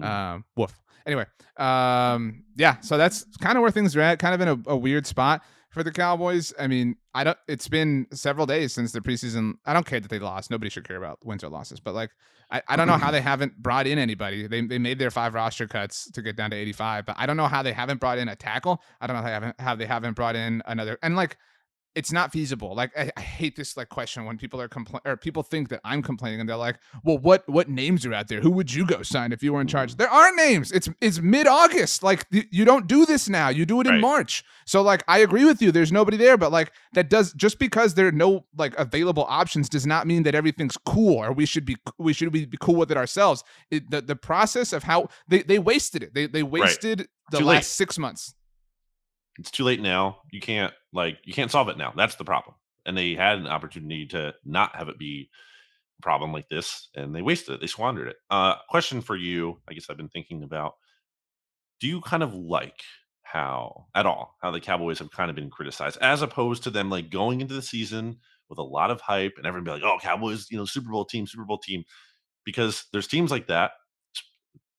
[0.00, 0.78] um, woof.
[1.04, 2.78] Anyway, um, yeah.
[2.80, 4.20] So that's kind of where things are at.
[4.20, 6.52] Kind of in a, a weird spot for the Cowboys.
[6.58, 7.38] I mean, I don't.
[7.48, 9.54] It's been several days since the preseason.
[9.64, 10.50] I don't care that they lost.
[10.50, 11.80] Nobody should care about wins or losses.
[11.80, 12.10] But like,
[12.50, 14.46] I, I don't know how they haven't brought in anybody.
[14.46, 17.06] They they made their five roster cuts to get down to 85.
[17.06, 18.82] But I don't know how they haven't brought in a tackle.
[19.00, 20.98] I don't know how they haven't how they haven't brought in another.
[21.02, 21.38] And like,
[21.94, 22.74] it's not feasible.
[22.74, 25.80] Like I, I, hate this like question when people are complaining or people think that
[25.84, 28.40] I'm complaining and they're like, "Well, what what names are out there?
[28.40, 29.96] Who would you go sign if you were in charge?" Mm.
[29.98, 30.72] There are names.
[30.72, 32.02] It's it's mid August.
[32.02, 33.48] Like th- you don't do this now.
[33.48, 34.00] You do it in right.
[34.00, 34.44] March.
[34.64, 35.70] So like I agree with you.
[35.70, 39.68] There's nobody there, but like that does just because there are no like available options
[39.68, 42.76] does not mean that everything's cool or we should be we should be, be cool
[42.76, 43.44] with it ourselves.
[43.70, 46.14] It, the the process of how they they wasted it.
[46.14, 47.08] They they wasted right.
[47.30, 47.64] the Too last late.
[47.64, 48.34] six months.
[49.38, 50.18] It's too late now.
[50.30, 51.92] You can't like you can't solve it now.
[51.96, 52.56] That's the problem.
[52.84, 55.30] And they had an opportunity to not have it be
[55.98, 57.60] a problem like this, and they wasted it.
[57.60, 58.16] They squandered it.
[58.30, 59.60] Uh, question for you.
[59.68, 60.74] I guess I've been thinking about.
[61.80, 62.80] Do you kind of like
[63.22, 66.90] how at all how the Cowboys have kind of been criticized, as opposed to them
[66.90, 68.18] like going into the season
[68.48, 71.04] with a lot of hype and everyone be like, "Oh, Cowboys, you know, Super Bowl
[71.06, 71.84] team, Super Bowl team,"
[72.44, 73.72] because there's teams like that.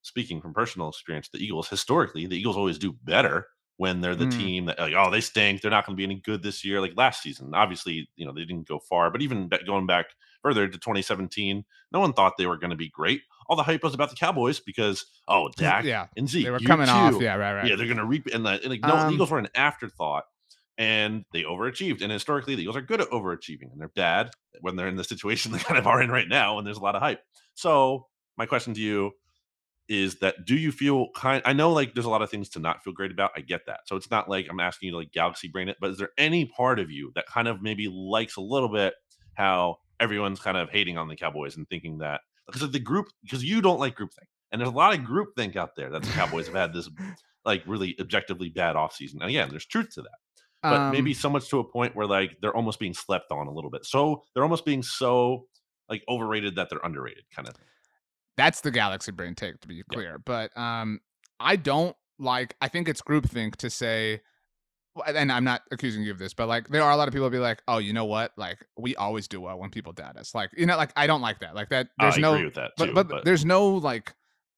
[0.04, 4.26] Speaking from personal experience, the Eagles historically, the Eagles always do better when they're the
[4.26, 4.38] mm.
[4.38, 5.62] team that like, oh, they stink.
[5.62, 6.80] They're not going to be any good this year.
[6.80, 10.08] Like last season, obviously, you know, they didn't go far, but even going back
[10.42, 13.22] further to 2017, no one thought they were going to be great.
[13.48, 16.60] All the hype was about the Cowboys because oh, Dak yeah, and Zeke, they were
[16.60, 16.92] coming two.
[16.92, 17.22] off.
[17.22, 17.68] Yeah, right, right.
[17.68, 18.28] Yeah, they're going to reap.
[18.34, 20.26] And, the, and like, no, um, the Eagles were an afterthought,
[20.78, 22.02] and they overachieved.
[22.02, 24.30] And historically, the Eagles are good at overachieving, and they're bad
[24.62, 26.84] when they're in the situation they kind of are in right now, and there's a
[26.84, 27.22] lot of hype.
[27.56, 28.08] So
[28.38, 29.12] my question to you
[29.90, 32.60] is that do you feel kind I know like there's a lot of things to
[32.60, 33.32] not feel great about.
[33.36, 33.82] I get that.
[33.86, 36.12] So it's not like I'm asking you to like galaxy brain it, but is there
[36.18, 38.94] any part of you that kind of maybe likes a little bit
[39.34, 43.08] how everyone's kind of hating on the Cowboys and thinking that because of the group
[43.24, 44.28] because you don't like groupthink.
[44.52, 46.90] And there's a lot of groupthink out there that the Cowboys have had this
[47.44, 49.16] like really objectively bad offseason.
[49.16, 50.12] And again, there's truth to that.
[50.62, 53.48] But um, maybe so much to a point where like they're almost being slept on
[53.48, 53.86] a little bit.
[53.86, 55.48] So they're almost being so
[55.90, 57.66] like overrated that they're underrated kind of thing.
[58.38, 60.18] That's the Galaxy Brain take, to be clear.
[60.18, 61.00] But um,
[61.40, 62.56] I don't like.
[62.62, 64.22] I think it's groupthink to say,
[65.06, 67.30] and I'm not accusing you of this, but like there are a lot of people
[67.30, 68.32] be like, oh, you know what?
[68.38, 70.34] Like we always do well when people doubt us.
[70.34, 71.56] Like you know, like I don't like that.
[71.56, 71.90] Like that.
[72.00, 72.34] There's no.
[72.34, 74.14] Agree with that too, but, but, but there's no like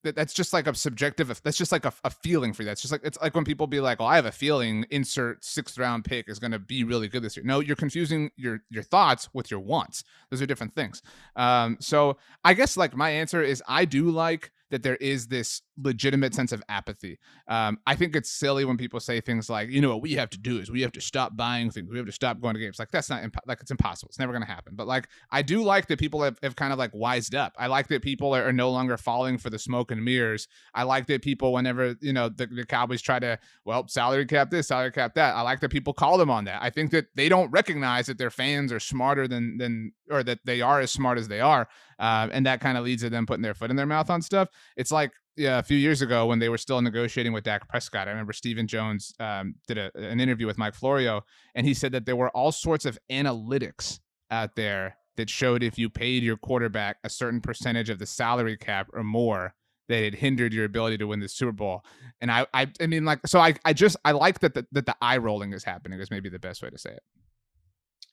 [0.05, 2.67] that, that's just like a subjective that's just like a, a feeling for you.
[2.67, 5.43] That's just like it's like when people be like oh i have a feeling insert
[5.43, 7.45] sixth round pick is going to be really good this year.
[7.45, 10.03] No you're confusing your your thoughts with your wants.
[10.29, 11.01] Those are different things.
[11.35, 15.61] Um so i guess like my answer is i do like that there is this
[15.77, 17.19] legitimate sense of apathy.
[17.47, 20.29] Um, I think it's silly when people say things like, you know, what we have
[20.31, 21.89] to do is we have to stop buying things.
[21.89, 22.79] We have to stop going to games.
[22.79, 24.09] Like that's not imp- like it's impossible.
[24.09, 24.73] It's never going to happen.
[24.75, 27.53] But like I do like that people have, have kind of like wised up.
[27.57, 30.47] I like that people are, are, no longer falling for the smoke and mirrors.
[30.73, 34.49] I like that people, whenever you know the, the Cowboys try to well salary cap
[34.49, 35.35] this, salary cap that.
[35.35, 36.61] I like that people call them on that.
[36.61, 40.39] I think that they don't recognize that their fans are smarter than than or that
[40.45, 41.67] they are as smart as they are.
[41.99, 44.21] Uh, and that kind of leads to them putting their foot in their mouth on
[44.21, 44.49] stuff.
[44.75, 48.07] It's like yeah, a few years ago when they were still negotiating with Dak Prescott.
[48.07, 51.91] I remember Stephen Jones um, did a, an interview with Mike Florio, and he said
[51.91, 53.99] that there were all sorts of analytics
[54.31, 58.57] out there that showed if you paid your quarterback a certain percentage of the salary
[58.57, 59.53] cap or more,
[59.87, 61.83] that it hindered your ability to win the Super Bowl.
[62.19, 64.85] And I, I, I mean, like, so I, I just, I like that the, that
[64.85, 65.99] the eye rolling is happening.
[65.99, 67.03] Is maybe the best way to say it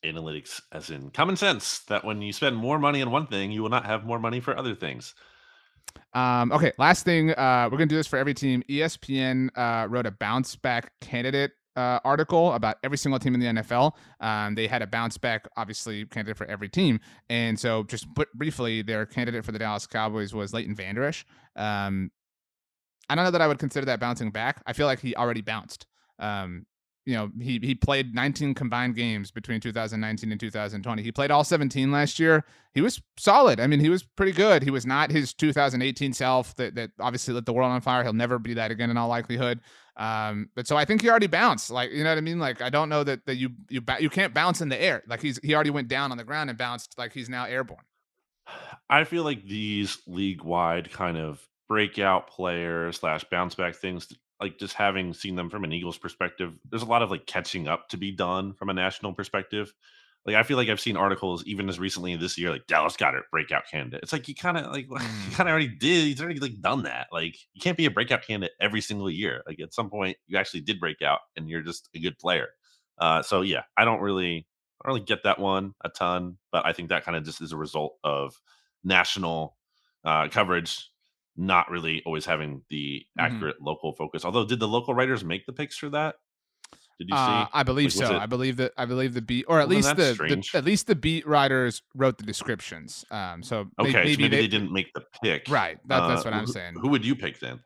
[0.04, 3.62] analytics as in common sense that when you spend more money on one thing, you
[3.62, 5.14] will not have more money for other things.
[6.14, 8.62] Um, okay, last thing, uh, we're gonna do this for every team.
[8.68, 13.46] ESPN uh, wrote a bounce back candidate uh, article about every single team in the
[13.46, 13.92] NFL.
[14.20, 17.00] Um, they had a bounce back, obviously, candidate for every team.
[17.30, 21.24] And so, just briefly, their candidate for the Dallas Cowboys was Leighton Vander Esch.
[21.56, 22.10] Um,
[23.08, 24.62] I don't know that I would consider that bouncing back.
[24.66, 25.86] I feel like he already bounced.
[26.18, 26.66] Um,
[27.04, 31.02] you know, he he played 19 combined games between 2019 and 2020.
[31.02, 32.44] He played all 17 last year.
[32.74, 33.58] He was solid.
[33.58, 34.62] I mean, he was pretty good.
[34.62, 38.04] He was not his 2018 self that that obviously lit the world on fire.
[38.04, 39.60] He'll never be that again in all likelihood.
[39.96, 41.70] Um, but so I think he already bounced.
[41.70, 42.38] Like, you know what I mean?
[42.38, 45.02] Like, I don't know that that you you you can't bounce in the air.
[45.08, 46.96] Like he's he already went down on the ground and bounced.
[46.96, 47.84] Like he's now airborne.
[48.88, 54.58] I feel like these league wide kind of breakout players slash bounce back things like
[54.58, 57.88] just having seen them from an Eagles perspective, there's a lot of like catching up
[57.90, 59.72] to be done from a national perspective.
[60.26, 63.30] Like I feel like I've seen articles even as recently this year, like Dallas Goedert
[63.30, 64.00] breakout candidate.
[64.02, 65.30] It's like you kind of like mm.
[65.30, 66.04] you kind of already did.
[66.04, 67.06] He's already like done that.
[67.12, 69.42] Like you can't be a breakout candidate every single year.
[69.46, 72.48] Like at some point you actually did break out and you're just a good player.
[72.98, 74.46] Uh, so yeah, I don't really,
[74.80, 77.40] I don't really get that one a ton, but I think that kind of just
[77.40, 78.40] is a result of
[78.84, 79.56] national
[80.04, 80.91] uh, coverage
[81.36, 83.24] not really always having the mm-hmm.
[83.24, 83.66] accurate mm-hmm.
[83.66, 84.24] local focus.
[84.24, 86.16] Although, did the local writers make the picks for that?
[86.98, 87.22] Did you see?
[87.22, 88.16] Uh, I believe like, so.
[88.16, 90.86] I believe that I believe the beat, or at well, least the, the, at least
[90.86, 93.04] the beat writers wrote the descriptions.
[93.10, 95.48] Um, so okay, maybe, so maybe they, they, didn't make the pick.
[95.48, 95.78] Right.
[95.88, 96.74] That, that's uh, what I'm saying.
[96.80, 97.60] Who would you pick then?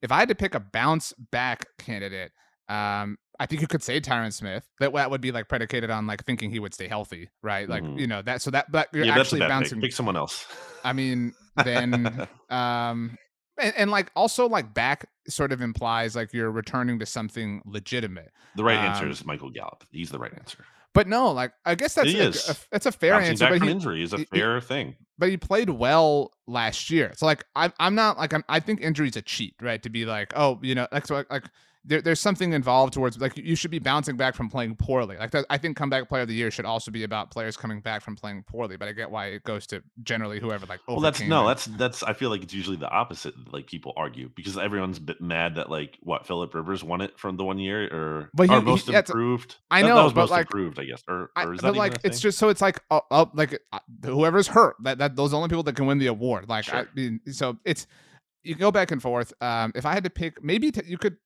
[0.00, 2.32] If I had to pick a bounce back candidate,
[2.68, 4.66] Um, I think you could say Tyron Smith.
[4.80, 7.68] That that would be like predicated on like thinking he would stay healthy, right?
[7.68, 7.98] Like Mhm.
[7.98, 8.42] you know that.
[8.42, 9.78] So that but you're yeah, actually bouncing.
[9.78, 9.90] pick.
[9.90, 10.46] Pick someone else.
[10.82, 13.16] I mean, then um,
[13.58, 18.30] and, and like also like back sort of implies like you're returning to something legitimate.
[18.54, 19.84] the right answer um, is Michael Gallup.
[19.90, 20.64] He's the right answer.
[20.94, 23.44] But no, like I guess that's He a, a- that's a fair Bouncing answer.
[23.44, 24.96] back But from he, injury is a he- he- fair thing.
[25.18, 27.12] but he played well last year.
[27.16, 29.82] So like I'm I'm not like I'm I think injury's a cheat, right?
[29.82, 31.44] To be like, oh, you know, like so like
[31.88, 35.16] there, there's something involved towards like you should be bouncing back from playing poorly.
[35.16, 37.80] Like that, I think comeback player of the year should also be about players coming
[37.80, 38.76] back from playing poorly.
[38.76, 40.80] But I get why it goes to generally whoever like.
[40.88, 42.02] Well, that's no, and- that's that's.
[42.02, 43.34] I feel like it's usually the opposite.
[43.52, 47.18] Like people argue because everyone's a bit mad that like what Philip Rivers won it
[47.18, 49.56] from the one year or, But he- most he- improved.
[49.70, 51.02] I That- that know, was but, most like, improved, I guess.
[51.06, 53.78] Or, or is that but like it's just so it's like oh, oh like uh,
[54.04, 56.48] whoever's hurt that that those are the only people that can win the award.
[56.48, 57.86] Like I mean, so it's
[58.42, 59.32] you can go back and forth.
[59.40, 61.16] Um, if I had to pick, maybe t- you could.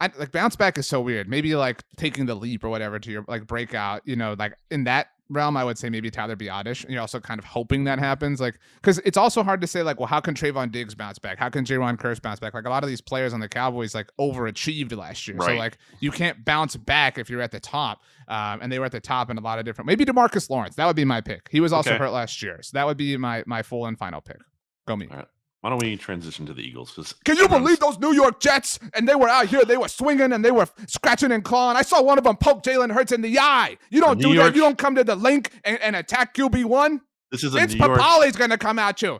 [0.00, 1.28] I, like bounce back is so weird.
[1.28, 4.02] Maybe like taking the leap or whatever to your like breakout.
[4.04, 6.82] You know, like in that realm, I would say maybe Tyler Biadasz.
[6.84, 9.82] And you're also kind of hoping that happens, like because it's also hard to say
[9.82, 11.38] like, well, how can Trevon Diggs bounce back?
[11.38, 12.52] How can Jayron Kearse bounce back?
[12.54, 15.78] Like a lot of these players on the Cowboys like overachieved last year, so like
[16.00, 18.02] you can't bounce back if you're at the top.
[18.26, 19.86] Um, and they were at the top in a lot of different.
[19.86, 20.74] Maybe DeMarcus Lawrence.
[20.76, 21.48] That would be my pick.
[21.50, 21.98] He was also Okay.
[21.98, 24.38] hurt last year, so that would be my my full and final pick.
[24.86, 25.06] Go me.
[25.10, 25.26] All right.
[25.64, 26.90] Why don't we transition to the Eagles?
[26.90, 28.78] Because Can you believe those New York Jets?
[28.92, 31.78] And they were out here, they were swinging and they were scratching and clawing.
[31.78, 33.78] I saw one of them poke Jalen Hurts in the eye.
[33.88, 34.56] You don't New do York- that.
[34.56, 37.00] You don't come to the Linc and, and attack QB one.
[37.32, 37.98] this is a Vince New York?
[37.98, 39.18] Papale's gonna come at you.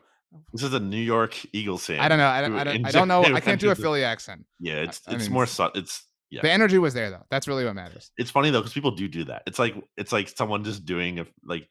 [0.52, 2.00] This is a New York Eagles fan.
[2.00, 2.28] I don't know.
[2.28, 2.54] I don't.
[2.56, 3.22] I don't, I don't know.
[3.24, 4.44] I can't do a Philly accent.
[4.60, 5.46] Yeah, it's I it's mean, more.
[5.46, 6.42] Su- it's yeah.
[6.42, 7.24] The energy was there though.
[7.30, 8.10] That's really what matters.
[8.18, 9.44] it's funny though because people do do that.
[9.46, 11.66] It's like it's like someone just doing a like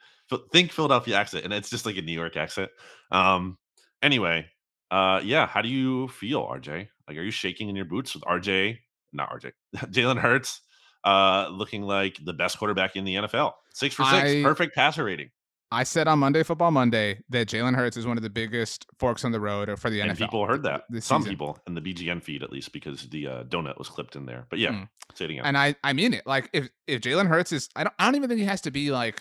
[0.52, 2.72] think Philadelphia accent, and it's just like a New York accent.
[3.12, 3.60] Um.
[4.02, 4.48] Anyway,
[4.93, 5.47] uh, yeah.
[5.47, 6.88] How do you feel, RJ?
[7.08, 8.77] Like, are you shaking in your boots with RJ?
[9.12, 9.51] Not RJ.
[9.75, 10.62] Jalen Hurts,
[11.03, 13.53] uh, looking like the best quarterback in the NFL.
[13.73, 15.29] Six for six, I- perfect passer rating.
[15.71, 19.25] I said on Monday Football Monday that Jalen Hurts is one of the biggest forks
[19.25, 20.10] on the road for the NFL.
[20.10, 20.84] and people heard that.
[20.99, 21.32] Some season.
[21.34, 24.45] people in the BGN feed, at least, because the uh, donut was clipped in there.
[24.51, 24.88] But yeah, Mm.
[25.15, 25.45] say it again.
[25.45, 26.27] and I I mean it.
[26.27, 28.71] Like if if Jalen Hurts is, I don't I don't even think he has to
[28.71, 29.19] be like,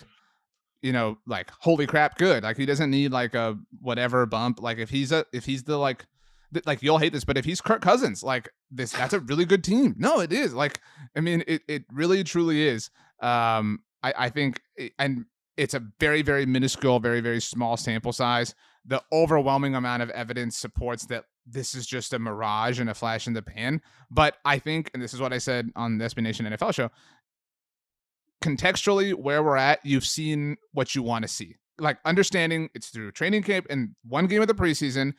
[0.83, 2.43] you know, like holy crap good.
[2.43, 4.61] Like he doesn't need like a whatever bump.
[4.61, 6.05] Like if he's a if he's the like.
[6.53, 9.45] th- Like you'll hate this, but if he's Kirk Cousins, like this, that's a really
[9.47, 9.95] good team.
[9.97, 10.53] No, it is.
[10.53, 10.81] Like,
[11.17, 12.91] I mean, it it really truly is.
[13.21, 15.25] Um, I I think, it- and
[15.57, 18.55] it's a very very minuscule, very very small sample size.
[18.85, 23.27] The overwhelming amount of evidence supports that this is just a mirage and a flash
[23.27, 23.81] in the pan.
[24.11, 26.91] But I think, and this is what I said on the SB Nation NFL show,
[28.43, 31.57] contextually, where we're at, you've seen what you want to see.
[31.79, 35.15] Like understanding it's through training camp and one game of the preseason,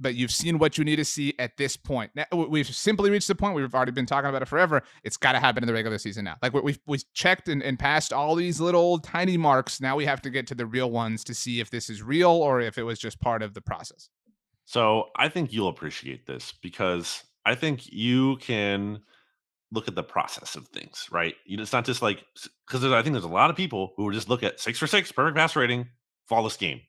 [0.00, 2.10] but you've seen what you need to see at this point.
[2.14, 4.82] Now, we- we've simply reached the point we've already been talking about it forever.
[5.04, 6.36] It's got to happen in the regular season now.
[6.42, 9.80] Like we- we've we checked and, and passed all these little tiny marks.
[9.80, 12.30] Now we have to get to the real ones to see if this is real
[12.30, 14.08] or if it was just part of the process.
[14.64, 19.00] So I think you'll appreciate this because I think you can
[19.72, 21.34] look at the process of things, right?
[21.46, 22.24] You it's not just like
[22.66, 25.10] because I think there's a lot of people who just look at six for six,
[25.10, 25.88] perfect pass rating,
[26.28, 26.80] flawless game.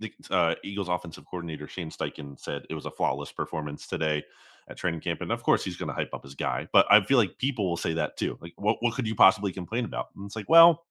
[0.00, 4.24] The uh, Eagles offensive coordinator Shane Steichen said it was a flawless performance today
[4.68, 6.68] at training camp, and of course he's going to hype up his guy.
[6.72, 8.36] But I feel like people will say that too.
[8.40, 10.08] Like, what what could you possibly complain about?
[10.16, 10.84] And it's like, well,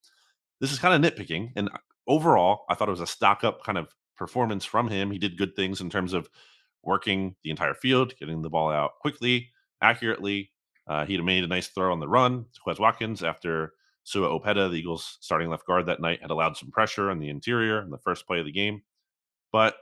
[0.62, 1.52] this is kind of nitpicking.
[1.58, 1.70] And
[2.08, 5.12] overall, I thought it was a stock up kind of performance from him.
[5.12, 6.30] He did good things in terms of
[6.84, 9.50] working the entire field, getting the ball out quickly,
[9.82, 10.52] accurately.
[10.88, 14.70] Uh, he'd made a nice throw on the run to Quez Watkins after Sua Opeta,
[14.70, 17.90] the Eagles' starting left guard that night, had allowed some pressure on the interior in
[17.92, 18.82] the first play of the game.
[19.52, 19.76] But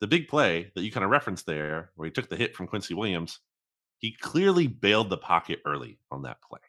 [0.00, 2.66] the big play that you kind of referenced there, where he took the hit from
[2.66, 3.40] Quincy Williams,
[3.98, 6.60] he clearly bailed the pocket early on that play.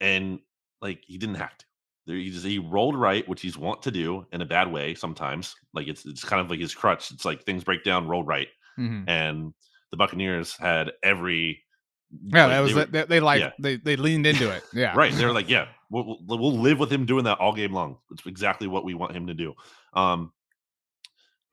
[0.00, 0.40] And
[0.80, 1.64] like he didn't have to.
[2.06, 4.94] There, he just he rolled right, which he's want to do in a bad way
[4.94, 5.54] sometimes.
[5.74, 7.10] Like it's it's kind of like his crutch.
[7.12, 8.48] It's like things break down, roll right.
[8.78, 9.04] Mhm.
[9.06, 9.54] And
[9.90, 11.62] the Buccaneers had every
[12.10, 13.52] Yeah, like, that was they were- they, they like yeah.
[13.58, 14.62] they they leaned into it.
[14.72, 15.12] Yeah, right.
[15.12, 17.98] They're like, yeah, we'll, we'll live with him doing that all game long.
[18.10, 19.54] It's exactly what we want him to do.
[19.94, 20.32] Um,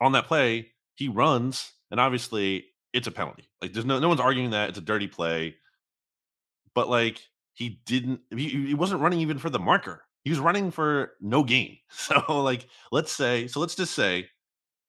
[0.00, 3.48] on that play, he runs, and obviously it's a penalty.
[3.62, 5.56] Like, there's no no one's arguing that it's a dirty play,
[6.74, 7.20] but like
[7.54, 8.20] he didn't.
[8.30, 10.02] He, he wasn't running even for the marker.
[10.24, 11.78] He was running for no gain.
[11.90, 14.28] So like, let's say, so let's just say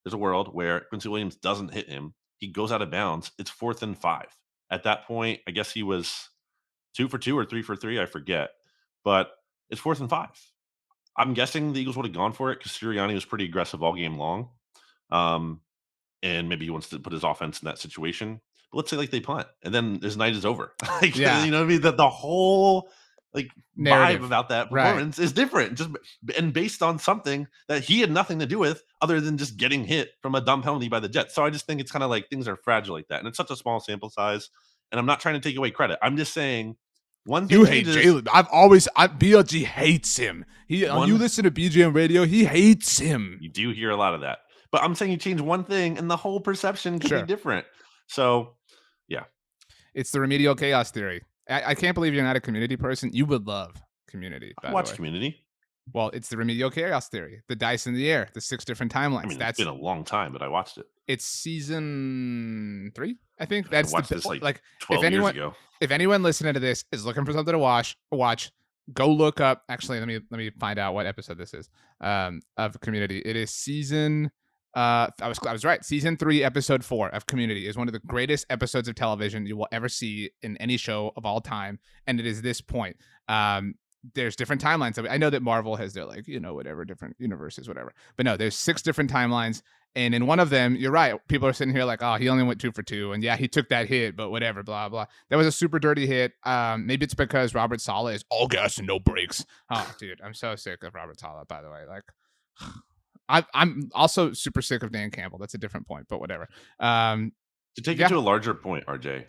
[0.03, 2.13] there's a world where Quincy Williams doesn't hit him.
[2.37, 3.31] He goes out of bounds.
[3.37, 4.27] It's fourth and five.
[4.71, 6.29] At that point, I guess he was
[6.93, 7.99] two for two or three for three.
[7.99, 8.51] I forget,
[9.03, 9.31] but
[9.69, 10.29] it's fourth and five.
[11.17, 13.93] I'm guessing the Eagles would have gone for it because Sirianni was pretty aggressive all
[13.95, 14.49] game long.
[15.11, 15.61] Um,
[16.23, 18.39] and maybe he wants to put his offense in that situation.
[18.71, 20.73] But let's say like they punt and then his night is over.
[21.01, 21.43] like, Yeah.
[21.43, 21.81] you know what I mean?
[21.81, 22.89] That the whole
[23.33, 24.21] like Narrative.
[24.21, 24.83] vibe about that Right.
[24.85, 25.77] performance is different.
[25.77, 25.89] Just
[26.37, 29.83] and based on something that he had nothing to do with other than just getting
[29.85, 31.35] hit from a dumb penalty by the Jets.
[31.35, 33.19] So I just think it's kind of like things are fragile like that.
[33.19, 34.49] And it's such a small sample size.
[34.91, 35.99] And I'm not trying to take away credit.
[36.01, 36.75] I'm just saying
[37.25, 38.27] one thing You hate Jalen.
[38.33, 40.43] I've always I, BLG hates him.
[40.67, 43.37] He uh, you listen to BGN radio, he hates him.
[43.41, 44.39] You do hear a lot of that.
[44.71, 47.19] But I'm saying you change one thing and the whole perception could Sure.
[47.21, 47.67] be different.
[48.07, 48.55] So
[49.07, 49.25] yeah,
[49.93, 51.21] It's the remedial chaos theory.
[51.49, 53.11] I, I can't believe you're not a community person.
[53.13, 54.53] You would love community.
[54.63, 55.43] I watch community.
[55.91, 57.41] Well, it's the remedial chaos theory.
[57.47, 59.25] The dice in the air, the six different timelines.
[59.25, 63.17] I mean, That's it's been a long time, but I watched it it's season three.
[63.39, 65.55] I think that's the this, like, like 12 anyone- years ago.
[65.81, 68.51] if anyone listening to this is looking for something to watch, watch,
[68.93, 69.63] go look up.
[69.69, 71.67] Actually, let me let me find out what episode this is
[71.99, 73.23] um, of Community.
[73.25, 74.29] It is season.
[74.75, 75.83] Uh, I was I was right.
[75.83, 79.57] Season three, episode four of Community is one of the greatest episodes of television you
[79.57, 82.97] will ever see in any show of all time, and it is this point.
[83.27, 83.75] Um,
[84.13, 84.97] there's different timelines.
[84.97, 85.11] of it.
[85.11, 87.93] I know that Marvel has their like you know whatever different universes, whatever.
[88.15, 89.61] But no, there's six different timelines.
[89.95, 91.15] And in one of them, you're right.
[91.27, 93.11] People are sitting here like, oh, he only went two for two.
[93.11, 95.07] And yeah, he took that hit, but whatever, blah, blah.
[95.29, 96.33] That was a super dirty hit.
[96.43, 99.45] Um, maybe it's because Robert Saleh is all gas and no brakes.
[99.71, 101.85] Oh, dude, I'm so sick of Robert Saleh, by the way.
[101.87, 102.03] Like,
[103.29, 105.37] I, I'm also super sick of Dan Campbell.
[105.39, 106.49] That's a different point, but whatever.
[106.79, 107.31] Um,
[107.75, 108.07] To take Yeah.
[108.07, 109.25] it to a larger point, RJ,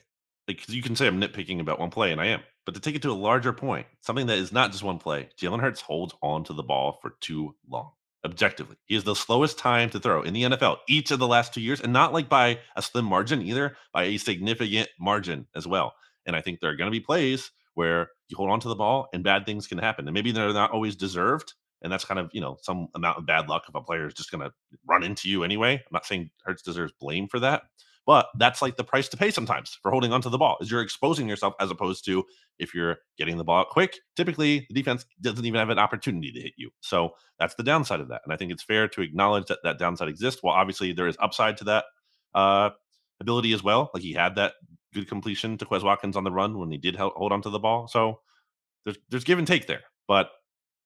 [0.49, 2.95] like you can say I'm nitpicking about one play, and I am, but to take
[2.97, 6.15] it to a larger point, something that is not just one play, Jalen Hurts holds
[6.23, 7.91] on to the ball for too long.
[8.25, 11.55] Objectively, he is the slowest time to throw in the NFL each of the last
[11.55, 15.67] two years, and not like by a slim margin either, by a significant margin as
[15.67, 15.95] well.
[16.27, 18.75] And I think there are going to be plays where you hold on to the
[18.75, 21.55] ball and bad things can happen, and maybe they're not always deserved.
[21.83, 24.15] And that's kind of you know some amount of bad luck if a player is
[24.15, 24.53] just going to
[24.87, 25.75] run into you anyway.
[25.75, 27.63] I'm not saying Hurts deserves blame for that,
[28.07, 30.83] but that's like the price to pay sometimes for holding onto the ball is you're
[30.83, 32.25] exposing yourself as opposed to
[32.59, 36.41] if you're getting the ball quick, typically the defense doesn't even have an opportunity to
[36.41, 36.71] hit you.
[36.81, 38.23] So that's the downside of that.
[38.25, 40.43] And I think it's fair to acknowledge that that downside exists.
[40.43, 41.85] While obviously there is upside to that
[42.35, 42.71] uh,
[43.21, 43.91] ability as well.
[43.95, 44.55] Like he had that
[44.93, 47.87] good completion to Quez Watkins on the run when he did hold onto the ball.
[47.87, 48.21] So
[48.85, 50.31] there's there's give and take there, but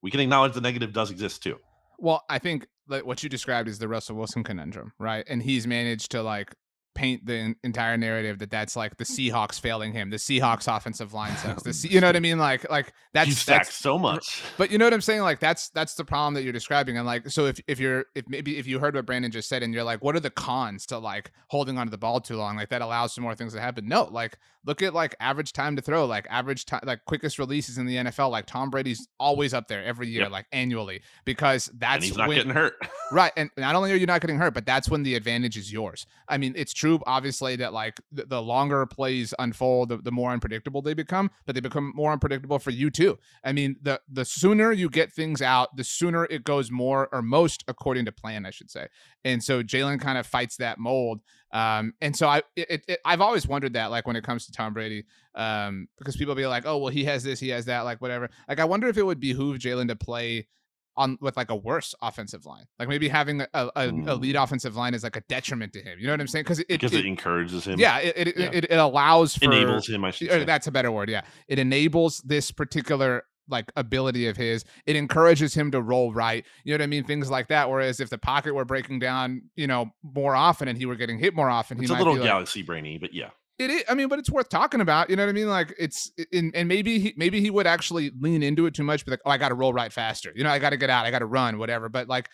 [0.05, 1.59] we can acknowledge the negative does exist too.
[1.99, 5.25] well, I think what you described is the Russell Wilson conundrum, right?
[5.27, 6.55] And he's managed to like
[6.95, 9.13] paint the en- entire narrative that that's like the hmm.
[9.13, 10.11] Seahawks failing him.
[10.11, 11.63] The Seahawks offensive line sucks.
[11.63, 12.39] The Se- you know what I mean?
[12.39, 14.43] Like, like that's that's so much.
[14.57, 15.23] But you know what I'm saying?
[15.23, 16.97] Like that's that's the problem that you're describing.
[16.97, 19.63] And like, so if if you're if maybe if you heard what Brandon just said
[19.63, 22.57] and you're like, what are the cons to like holding onto the ball too long?
[22.57, 23.89] Like that allows some more things to happen.
[23.89, 27.79] No, like look at like average time to throw, like average time, like quickest releases
[27.79, 28.31] in the NFL.
[28.31, 30.31] Like Tom Brady's always up there every year, Yep.
[30.31, 32.75] like annually, because and that's he's not when, getting hurt.
[33.13, 33.33] Right.
[33.37, 36.07] And not only are you not getting hurt, but that's when the advantage is yours.
[36.29, 40.31] I mean, it's true, obviously, that like the, the longer plays unfold, the, the more
[40.31, 43.19] unpredictable they become, but they become more unpredictable for you too.
[43.45, 47.23] I mean, the the sooner you get things out, the sooner it goes more or
[47.23, 48.89] most according to plan, I should say.
[49.25, 51.21] And so Jalen kind of fights that mold.
[51.53, 54.53] Um, and so I it, it, I've always wondered that, like when it comes to
[54.53, 57.83] Tom Brady, um, because people be like, oh, well, he has this, he has that,
[57.83, 58.29] like whatever.
[58.49, 60.49] Like I wonder if it would behoove Jalen to play
[60.97, 62.65] on with like a worse offensive line.
[62.79, 64.21] Like maybe having a, a, a Mm.
[64.21, 65.99] lead offensive line is like a detriment to him.
[65.99, 66.45] You know what I'm saying?
[66.45, 67.79] Because it, because it, it, encourages him.
[67.79, 68.51] yeah, it it, Yeah.
[68.53, 70.05] it it allows for enables him.
[70.05, 70.45] I should or say.
[70.45, 71.11] that's a better word.
[71.11, 74.65] Yeah, it enables this particular like ability of his.
[74.87, 76.47] It encourages him to roll right.
[76.65, 77.05] You know what I mean?
[77.05, 77.69] Things like that.
[77.69, 81.19] Whereas if the pocket were breaking down, you know, more often and he were getting
[81.19, 83.31] hit more often, he It's a might little be like, galaxy brainy, but yeah.
[83.59, 83.85] It is.
[83.89, 85.11] I mean, but it's worth talking about.
[85.11, 85.49] You know what I mean?
[85.49, 89.05] Like it's in, and maybe he maybe he would actually lean into it too much,
[89.05, 90.33] be like, oh, I got to roll right faster.
[90.35, 91.07] You know, I got to get out.
[91.07, 91.89] I got to run, whatever.
[91.89, 92.29] But like,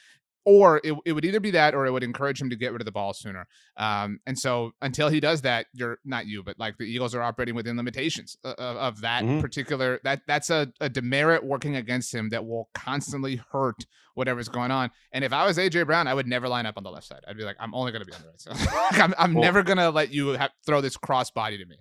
[0.45, 2.81] or it, it would either be that, or it would encourage him to get rid
[2.81, 3.47] of the ball sooner.
[3.77, 7.23] Um, and so until he does that, you're not you, but like the Eagles are
[7.23, 9.41] operating within limitations of, of, of that Mhm.
[9.41, 14.71] particular that that's a, a demerit working against him that will constantly hurt whatever's going
[14.71, 14.91] on.
[15.13, 17.21] And if I was AJ Brown, I would never line up on the left side.
[17.29, 18.69] I'd be like, I'm only going to be on the right side.
[19.01, 21.77] I'm, I'm Well- never going to let you have, throw this cross body to me.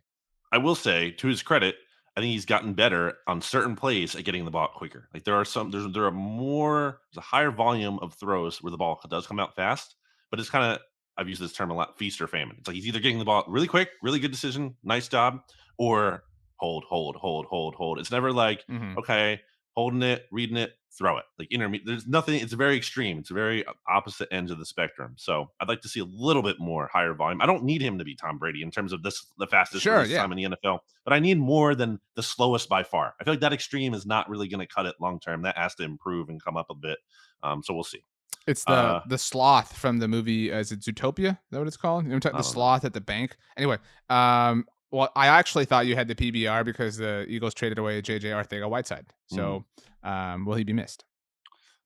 [0.52, 1.76] I will say, to his credit,
[2.20, 5.08] I think he's gotten better on certain plays at getting the ball quicker.
[5.14, 8.72] Like there are some, there's there are more, there's a higher volume of throws where
[8.72, 9.96] the ball does come out fast,
[10.32, 10.82] but it's kind of
[11.18, 12.58] I've used this term a lot, feast or famine.
[12.60, 15.42] It's like he's either getting the ball really quick, really good decision, nice job,
[15.78, 16.24] or
[16.58, 18.00] hold, hold, hold, hold, hold.
[18.00, 18.98] It's never like Mhm.
[18.98, 19.42] okay,
[19.76, 21.26] holding it, reading it, throw it.
[21.38, 21.86] Like intermediate.
[21.88, 22.36] There's nothing.
[22.42, 23.20] It's very extreme.
[23.20, 25.14] It's a very opposite ends of the spectrum.
[25.18, 27.42] So I'd like to see a little bit more higher volume.
[27.42, 30.04] I don't need him to be Tom Brady in terms of this the fastest Sure,
[30.04, 30.20] yeah.
[30.22, 33.14] time in the NFL, but I need more than the slowest by far.
[33.20, 35.42] I feel like that extreme is not really going to cut it long term.
[35.44, 36.98] That has to improve and come up a bit.
[37.44, 38.04] Um, so we'll see.
[38.48, 40.52] It's the Uh, the sloth from the movie.
[40.52, 41.32] Uh, is it Zootopia?
[41.34, 42.04] Is that what it's called?
[42.06, 42.54] You know, what I'm talking- I the don't know.
[42.54, 43.38] sloth at the bank.
[43.58, 43.78] Anyway,
[44.10, 48.24] um, well, I actually thought you had the PBR because the Eagles traded away JJ
[48.32, 49.06] Arcega-Whiteside.
[49.28, 49.66] So,
[50.04, 50.10] Mm.
[50.10, 51.06] um, will he be missed?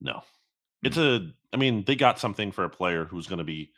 [0.02, 0.24] No.
[0.84, 3.72] It's a I mean, they got something for a player who's going to be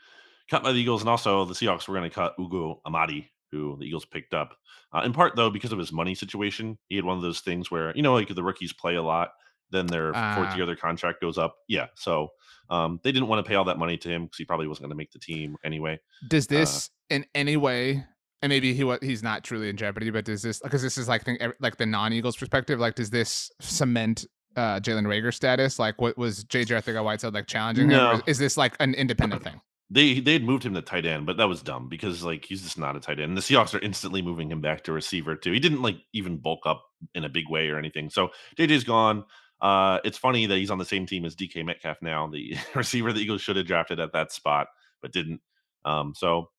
[0.50, 3.76] cut by the Eagles and also the Seahawks were going to cut Ugo Amadi, who
[3.78, 4.56] the Eagles picked up.
[4.94, 6.78] Uh, in part though because of his money situation.
[6.88, 9.32] He had one of those things where, you know, like the rookies play a lot,
[9.72, 10.56] then their fourth Ah.
[10.56, 11.56] year their contract goes up.
[11.68, 11.88] Yeah.
[11.96, 12.30] So,
[12.70, 14.84] um, they didn't want to pay all that money to him because he probably wasn't
[14.84, 16.00] going to make the team anyway.
[16.30, 18.06] Does Uh, this in any way?
[18.42, 21.24] And maybe he he's not truly in jeopardy, but does this because this is like
[21.24, 22.80] think, like the non-Eagles perspective?
[22.80, 24.26] Like, does this cement
[24.56, 25.80] uh, Jalen Reagor status?
[25.80, 27.98] Like, what was JJ Arcega-Whiteside like challenging him?
[28.00, 28.22] Or No.
[28.28, 29.62] is this like an independent thing?
[29.90, 32.62] They they had moved him to tight end, but that was dumb because like he's
[32.64, 33.38] just not a tight end.
[33.38, 35.52] The Seahawks are instantly moving him back to receiver too.
[35.52, 36.84] He didn't like even bulk up
[37.14, 38.10] in a big way or anything.
[38.10, 39.24] So JJ's gone.
[39.62, 43.14] Uh, it's funny that he's on the same team as DK Metcalf now, the receiver
[43.14, 44.68] the Eagles should have drafted at that spot,
[45.02, 45.40] but didn't.
[45.86, 46.50] Um, so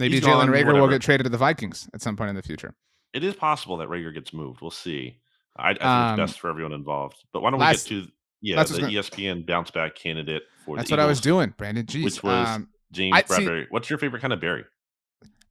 [0.00, 2.42] Maybe He's Jalen Reagor will get traded to the Vikings at some point in the
[2.42, 2.74] future.
[3.12, 4.60] it is possible that Reagor gets moved.
[4.62, 5.18] We'll see.
[5.56, 7.22] I, I think Um, it's best for everyone involved.
[7.32, 10.76] But why don't last- we get to yeah the gonna- ESPN bounce back candidate for
[10.76, 11.84] That's what I was doing, Brandon.
[11.86, 14.64] Jeez, which was um, James I- see- What's your favorite kind of berry?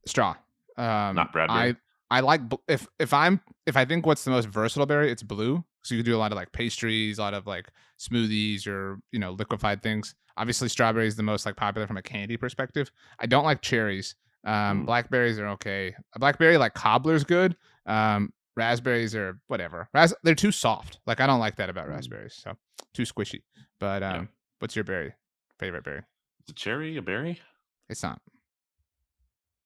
[0.06, 0.34] straw.
[0.76, 1.76] Um, Not Bradberry?
[2.10, 5.22] I I like if if I'm if I think what's the most versatile berry, it's
[5.22, 5.64] blue.
[5.84, 7.68] So you can do a lot of like pastries, a lot of like
[7.98, 10.14] smoothies or you know liquefied things.
[10.36, 12.90] Obviously, strawberry is the most like popular from a candy perspective.
[13.18, 14.14] I don't like cherries.
[14.44, 14.86] Um, Mm.
[14.86, 15.94] Blackberries are okay.
[16.14, 17.56] A blackberry like cobbler's good.
[17.86, 19.88] Um, raspberries are whatever.
[19.94, 20.98] Ras- they're too soft.
[21.06, 21.90] Like I don't like that about Mm.
[21.90, 22.34] raspberries.
[22.34, 22.56] So
[22.94, 23.42] too squishy.
[23.78, 24.26] But um, Yeah.
[24.58, 25.14] what's your berry?
[25.58, 25.98] Favorite berry?
[25.98, 27.40] Is it cherry a berry?
[27.88, 28.20] It's not.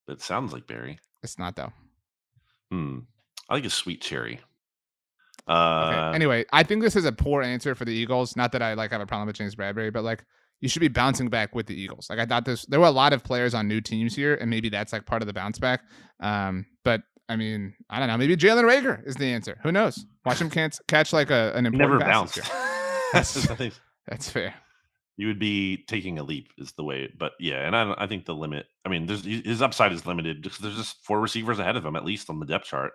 [0.06, 0.98] That sounds like berry.
[1.22, 1.72] It's not though.
[2.70, 3.00] Hmm.
[3.48, 4.40] I like a sweet cherry.
[5.48, 5.52] Okay.
[5.54, 8.36] Uh, anyway, I think this is a poor answer for the Eagles.
[8.36, 10.24] Not that I like have a problem with James Bradberry, but like
[10.60, 12.08] you should be bouncing back with the Eagles.
[12.10, 14.48] Like I thought this, there were a lot of players on new teams here, and
[14.50, 15.80] maybe that's like part of the bounce back.
[16.20, 18.16] Um, but I mean, I don't know.
[18.16, 19.58] Maybe Jalen Reagor is the answer.
[19.62, 20.04] Who knows?
[20.24, 22.54] Watch him can't catch like a an important never pass this bounced.
[22.54, 22.70] year.
[23.12, 23.80] That's.
[24.08, 24.54] That's fair.
[25.16, 27.10] you would be taking a leap, is the way.
[27.18, 28.66] But yeah, and I, I think the limit.
[28.84, 31.96] I mean, there's his upside is limited because there's just four receivers ahead of him
[31.96, 32.92] at least on the depth chart.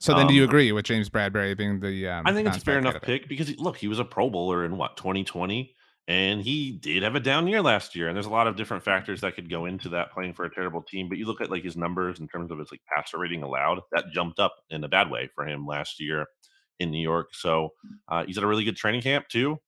[0.00, 2.06] So then, do you Um, agree with James Bradberry being the?
[2.08, 4.28] Um, I think it's a fair enough pick because he- look, he was a Pro
[4.30, 5.74] Bowler in what 2020,
[6.06, 8.08] and he did have a down year last year.
[8.08, 10.54] And there's a lot of different factors that could go into that playing for a
[10.54, 11.08] terrible team.
[11.08, 13.80] But you look at like his numbers in terms of his like passer rating allowed,
[13.92, 16.26] that jumped up in a bad way for him last year
[16.78, 17.28] in New York.
[17.32, 17.70] So
[18.08, 19.58] uh, he's at a really good training camp too.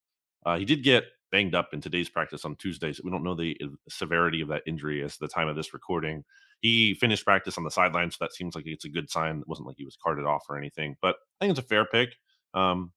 [0.44, 3.34] Uh, he did get banged up in today's practice on Tuesday, so we don't know
[3.34, 6.22] the uh, severity of that injury as the time of this recording.
[6.60, 9.40] He finished practice on the sideline, so that seems like it's a good sign.
[9.40, 11.84] It wasn't like he was carted off or anything, but I think it's a fair
[11.84, 12.10] pick.
[12.54, 12.92] Um,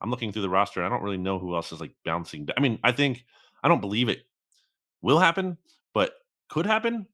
[0.00, 0.82] I'm looking through the roster.
[0.84, 2.48] I don't really know who else is like bouncing.
[2.56, 3.24] I mean, I think
[3.62, 4.20] I don't believe it
[5.02, 5.58] will happen,
[5.94, 6.12] but
[6.48, 7.06] could happen.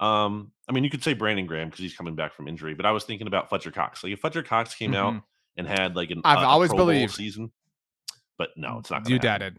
[0.00, 2.84] Um, I mean, you could say Brandon Graham because he's coming back from injury, but
[2.86, 4.02] I was thinking about Fletcher Cox.
[4.04, 5.22] Like if Fletcher Cox came out Mhm.
[5.56, 7.52] and had like an I've a- a always believed- season,
[8.36, 9.08] but no, it's not.
[9.08, 9.26] You happen.
[9.26, 9.58] doubted.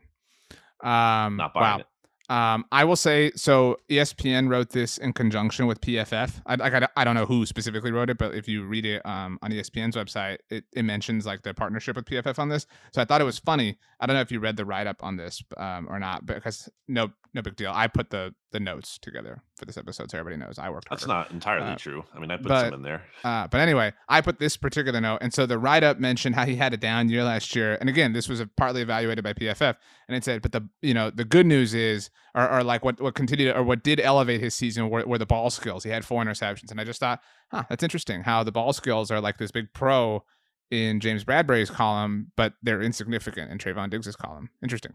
[0.82, 1.80] Um, Not buying wow.
[1.80, 1.88] it.
[2.30, 3.78] Um, I will say so.
[3.90, 6.42] ESPN wrote this in conjunction with PFF.
[6.46, 9.38] I, I, I don't know who specifically wrote it, but if you read it um,
[9.42, 12.66] on ESPN's website, it, it mentions like the partnership with PFF on this.
[12.94, 13.78] So I thought it was funny.
[14.00, 16.70] I don't know if you read the write up on this um, or not, because
[16.88, 17.72] no, no big deal.
[17.74, 20.90] I put the the notes together for this episode, so everybody knows I worked.
[20.90, 21.20] That's harder.
[21.28, 22.06] not entirely Uh, true.
[22.16, 23.04] I mean, I put but- some in there.
[23.24, 26.46] Uh, but anyway, I put this particular note, and so the write up mentioned how
[26.46, 29.34] he had a down year last year, and again, this was a, partly evaluated by
[29.34, 29.76] PFF,
[30.08, 33.00] and it said, but the you know the good news is, or, or like what
[33.02, 35.84] what continued or what did elevate his season were, were the ball skills.
[35.84, 37.20] He had four interceptions, and I just thought,
[37.52, 40.24] huh, that's interesting how the ball skills are like this big pro
[40.72, 44.50] in James Bradberry's column, but they're insignificant in Trevon Diggs's column.
[44.64, 44.94] Interesting.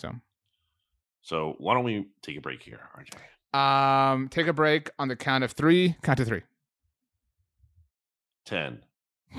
[0.00, 0.10] So,
[1.24, 3.58] So why don't we take a break here, RJ?
[3.58, 5.96] um, take a break on the count of three.
[6.02, 6.42] Count to three.
[8.46, 8.78] 10,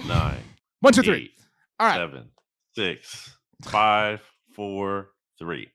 [0.07, 0.37] 9,
[0.81, 1.15] One, two, three.
[1.15, 1.31] eight,
[1.79, 1.97] All right.
[1.97, 2.29] seven,
[2.75, 4.19] six, five,
[4.55, 5.69] four, three.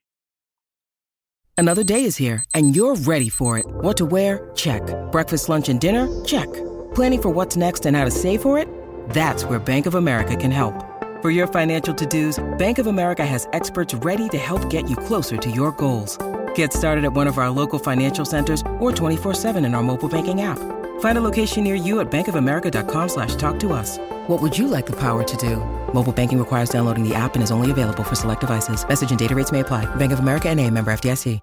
[1.56, 3.66] Another day is here, and you're ready for it.
[3.68, 4.50] What to wear?
[4.56, 4.82] Check.
[5.12, 6.08] Breakfast, lunch, and dinner?
[6.24, 6.52] Check.
[6.94, 8.66] Planning for what's next and how to save for it?
[9.10, 10.74] That's where Bank of America can help.
[11.20, 15.36] For your financial to-dos, Bank of America has experts ready to help get you closer
[15.36, 16.16] to your goals.
[16.54, 20.40] Get started at one of our local financial centers or 24-7 in our mobile banking
[20.40, 20.58] app.
[21.00, 23.98] Find a location near you at bankofamerica.com slash talk to us.
[24.28, 25.56] What would you like the power to do?
[25.92, 28.86] Mobile banking requires downloading the app and is only available for select devices.
[28.88, 29.84] Message and data rates may apply.
[29.96, 31.38] Bank of America and a member FDIC.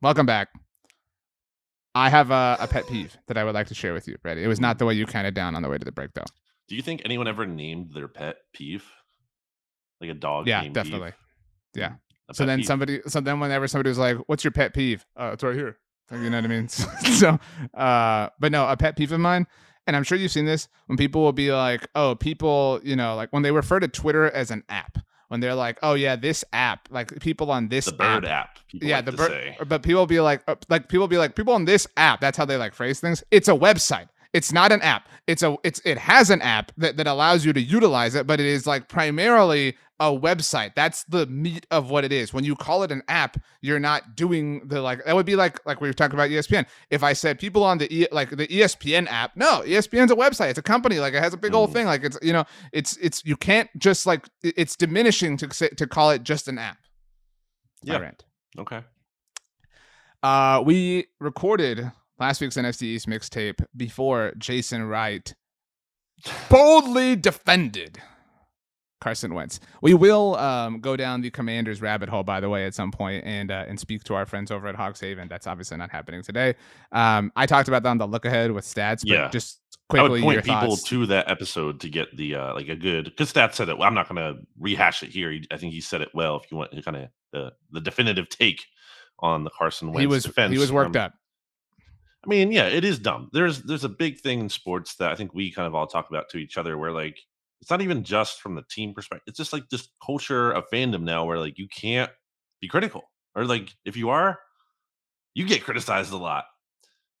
[0.00, 0.48] Welcome back.
[1.94, 4.44] I have a, a pet peeve that I would like to share with you, Brady.
[4.44, 6.22] It was not the way you counted down on the way to the break, though.
[6.68, 8.84] Do you think anyone ever named their pet peeve?
[10.00, 10.46] Like a dog?
[10.46, 11.10] Yeah, definitely.
[11.10, 11.80] Peeve?
[11.82, 11.92] Yeah.
[12.28, 12.66] A So then peeve.
[12.66, 15.78] somebody, so then whenever somebody was like, "What's your pet peeve?" Uh, it's right here.
[16.12, 16.68] You know what I mean?
[16.68, 17.38] so,
[17.74, 19.46] uh, but no, a pet peeve of mine,
[19.86, 23.14] and I'm sure you've seen this when people will be like, "Oh, people," you know,
[23.14, 24.98] like when they refer to Twitter as an app,
[25.28, 28.50] when they're like, "Oh yeah, this app," like people on this the bird app.
[28.50, 28.58] app.
[28.72, 29.56] Yeah, like the bird.
[29.66, 32.20] But people be like, uh, like people be like, people on this app.
[32.20, 33.22] That's how they like phrase things.
[33.30, 34.08] It's a website.
[34.34, 35.08] It's not an app.
[35.26, 38.40] It's a it's it has an app that, that allows you to utilize it, but
[38.40, 40.74] it is like primarily a website.
[40.76, 42.32] That's the meat of what it is.
[42.32, 45.64] When you call it an app, you're not doing the like that would be like
[45.66, 46.66] like we were talking about ESPN.
[46.90, 50.50] If I said people on the e, like the ESPN app, no, ESPN's a website.
[50.50, 50.98] It's a company.
[51.00, 51.72] Like it has a big old Mm.
[51.72, 51.86] thing.
[51.86, 55.86] Like it's you know, it's it's you can't just like it's diminishing to say, to
[55.86, 56.76] call it just an app.
[57.82, 58.10] Yeah.
[58.58, 58.82] Okay.
[60.22, 65.34] Uh, we recorded last week's NFC East mixtape before Jason Wright
[66.50, 67.98] boldly defended
[69.00, 69.60] Carson Wentz.
[69.80, 73.24] We will um, go down the Commanders rabbit hole, by the way, at some point,
[73.24, 75.28] and uh, and speak to our friends over at Hogs Haven.
[75.28, 76.54] That's obviously not happening today.
[76.92, 79.28] Um, I talked about that on the look ahead with stats, but Yeah.
[79.28, 79.60] just
[79.90, 80.82] I would quickly, point your people thoughts.
[80.84, 83.76] to that episode to get the uh like a good because Stat said it.
[83.80, 85.38] I'm not going to rehash it here.
[85.50, 86.36] I think he said it well.
[86.36, 88.64] If you want kind of the the definitive take
[89.20, 91.14] on the Carson Wentz he was defense, he was worked um, up.
[92.28, 93.30] I mean, yeah, it is dumb.
[93.32, 96.10] There's there's a big thing in sports that I think we kind of all talk
[96.10, 97.18] about to each other where like
[97.62, 99.24] it's not even just from the team perspective.
[99.28, 102.10] It's just like this culture of fandom now where like you can't
[102.60, 103.04] be critical.
[103.34, 104.38] Or like if you are,
[105.34, 106.44] you get criticized a lot.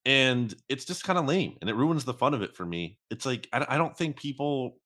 [0.04, 2.98] And it's just kind of lame and it ruins the fun of it for me.
[3.10, 4.76] It's like I, I don't think people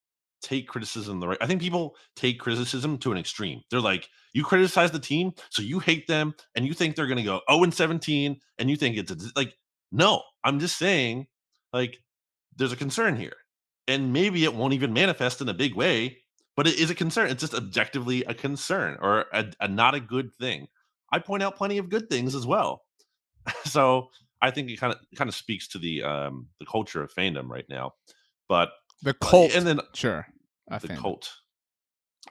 [0.40, 1.38] take criticism the right.
[1.40, 3.60] I think people take criticism to an extreme.
[3.70, 7.22] They're like, you criticize the team, so you hate them, and you think they're gonna
[7.24, 9.54] go 0 and 17, and you think it's a, like
[9.92, 11.26] no, I'm just saying,
[11.72, 11.98] like,
[12.56, 13.36] there's a concern here.
[13.86, 16.18] And maybe it won't even manifest in a big way,
[16.56, 17.30] but it is a concern.
[17.30, 20.68] It's just objectively a concern or a, a not a good thing.
[21.12, 22.82] I point out plenty of good things as well.
[23.64, 24.08] so
[24.40, 27.48] I think it kind of kind of speaks to the um the culture of fandom
[27.48, 27.92] right now.
[28.48, 28.70] But
[29.02, 30.26] The cult, and then sure.
[30.70, 31.00] I the think.
[31.00, 31.30] cult.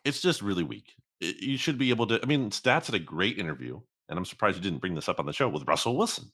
[0.06, 0.94] It's just really weak.
[1.22, 2.20] I- you should be able to.
[2.24, 5.20] I mean, Stats had a great interview, and I'm surprised you didn't bring this up
[5.20, 6.32] on the show with Russell Wilson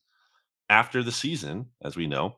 [0.69, 2.37] after the season, as we know,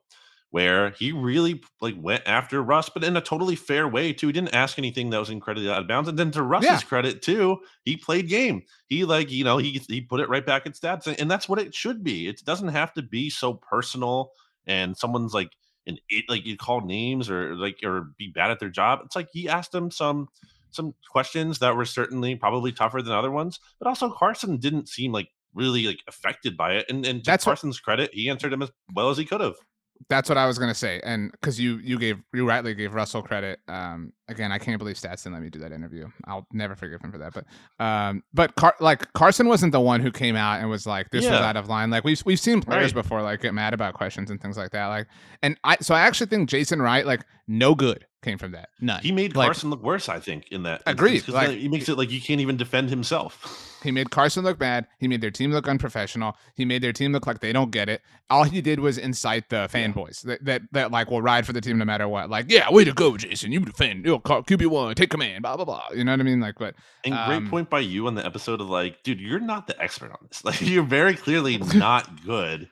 [0.52, 4.28] where he really like went after Russ, but in a totally fair way too.
[4.28, 6.10] He didn't ask anything that was incredibly out of bounds.
[6.10, 6.80] And then to Russ's Yeah.
[6.80, 8.64] credit too, he played game.
[8.88, 11.48] He like you know he he put it right back at Stats, and, and that's
[11.48, 12.28] what it should be.
[12.28, 14.32] It doesn't have to be so personal,
[14.66, 15.52] and someone's like
[15.86, 19.02] an it like you call names or like or be bad at their job.
[19.06, 20.30] It's like he asked them some
[20.72, 25.12] some questions that were certainly probably tougher than other ones, but also Carson didn't seem
[25.12, 26.86] like really like affected by it.
[26.90, 29.42] And and to That's what- Carson's credit, he answered him as well as he could
[29.42, 29.56] have.
[30.08, 33.22] That's what I was gonna say, and because you you gave you rightly gave Russell
[33.22, 33.60] credit.
[33.68, 36.08] Um, again, I can't believe Stats didn't let me do that interview.
[36.26, 37.34] I'll never forgive him for that.
[37.34, 41.10] But um, but Car- like Carson wasn't the one who came out and was like
[41.10, 41.90] this was out of line.
[41.90, 43.04] Like we've we've seen players Right.
[43.04, 44.86] before like get mad about questions and things like that.
[44.88, 45.08] Like
[45.44, 48.70] and I so I actually think Jason Wright like no good came from that.
[48.80, 49.02] None.
[49.02, 50.84] He made Like, Carson look worse, I think, in that.
[50.86, 53.66] Agreed, like- he makes it like he can't even defend himself.
[53.82, 54.88] He made Carson look bad.
[54.98, 56.36] He made their team look unprofessional.
[56.54, 58.02] He made their team look like they don't get it.
[58.30, 61.62] All he did was incite the fanboys that, that that like will ride for the
[61.62, 62.30] team no matter what.
[62.30, 63.54] Like, yeah, way to go, Jason.
[63.54, 64.04] You defend.
[64.04, 65.44] You'll QB one, take command.
[65.44, 65.84] Blah blah blah.
[65.96, 66.42] You know what I mean?
[66.42, 66.76] Like, but
[67.06, 69.82] And Um, great point by you on the episode of like, dude, you're not the
[69.82, 70.44] expert on this.
[70.50, 72.68] Like, you're very clearly not good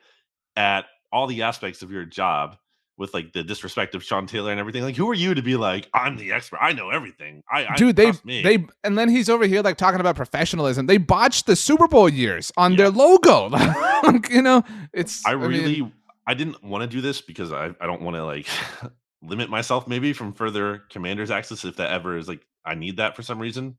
[0.57, 2.57] at all the aspects of your job
[2.97, 4.81] with like the disrespect of Sean Taylor and everything.
[4.83, 6.59] Like, who are you to be like, I'm the expert.
[6.61, 7.43] I know everything.
[7.51, 8.41] I, I dude, they me.
[8.41, 10.87] they and then he's over here like talking about professionalism.
[10.87, 12.77] They botched the Super Bowl years on Yeah.
[12.77, 13.47] their logo.
[14.03, 15.91] like, you know, it's I mean, really,
[16.25, 18.47] I, didn't want to do this because I, I don't want to like
[19.21, 23.15] limit myself maybe from further commander's access if that ever is like I need that
[23.15, 23.77] for some reason.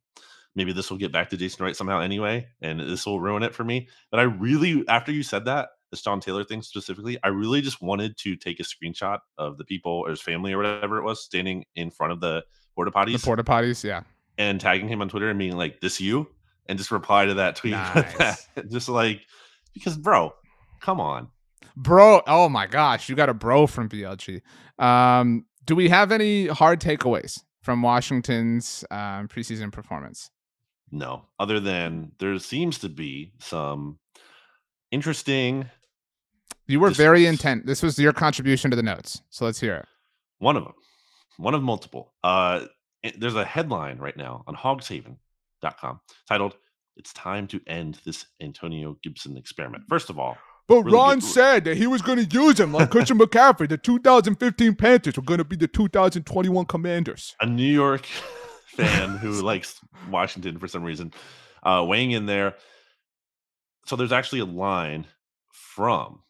[0.54, 3.54] Maybe this will get back to Jason Wright somehow anyway, and this will ruin it
[3.54, 3.88] for me.
[4.10, 7.80] But I really, after you said that, the Sean Taylor thing specifically, I really just
[7.82, 11.22] wanted to take a screenshot of the people or his family or whatever it was
[11.24, 13.82] standing in front of the porta the potties porta potties.
[13.84, 14.02] Yeah,
[14.36, 16.28] and tagging him on Twitter and being like, "This you,"
[16.66, 18.46] and just reply to that tweet Nice.
[18.70, 19.22] just like
[19.74, 20.32] because, bro,
[20.80, 21.28] come on.
[21.76, 22.20] bro.
[22.26, 24.42] Oh my gosh, you got a bro from BLG.
[24.78, 30.30] Um, do we have any hard takeaways from Washington's um, preseason performance?
[30.90, 33.98] No, other than there seems to be some
[34.90, 35.68] interesting
[36.68, 37.66] You were very intent.
[37.66, 39.86] This was your contribution to the notes, so let's hear it.
[40.38, 40.74] one of them,
[41.38, 42.12] one of multiple.
[42.22, 42.66] Uh,
[43.16, 46.56] there's a headline right now on hogshaven.com titled
[46.96, 51.64] "It's time to end this Antonio Gibson experiment." First of all, But Really Ron said
[51.64, 53.68] that he was going to use him like Christian McCaffrey.
[53.68, 57.34] The 2015 Panthers were going to be the 2021 Commanders.
[57.40, 58.04] a New York
[58.66, 61.12] fan who likes Washington for some reason
[61.62, 62.54] uh, weighing in there.
[63.86, 65.06] So there's actually a line
[65.52, 66.20] from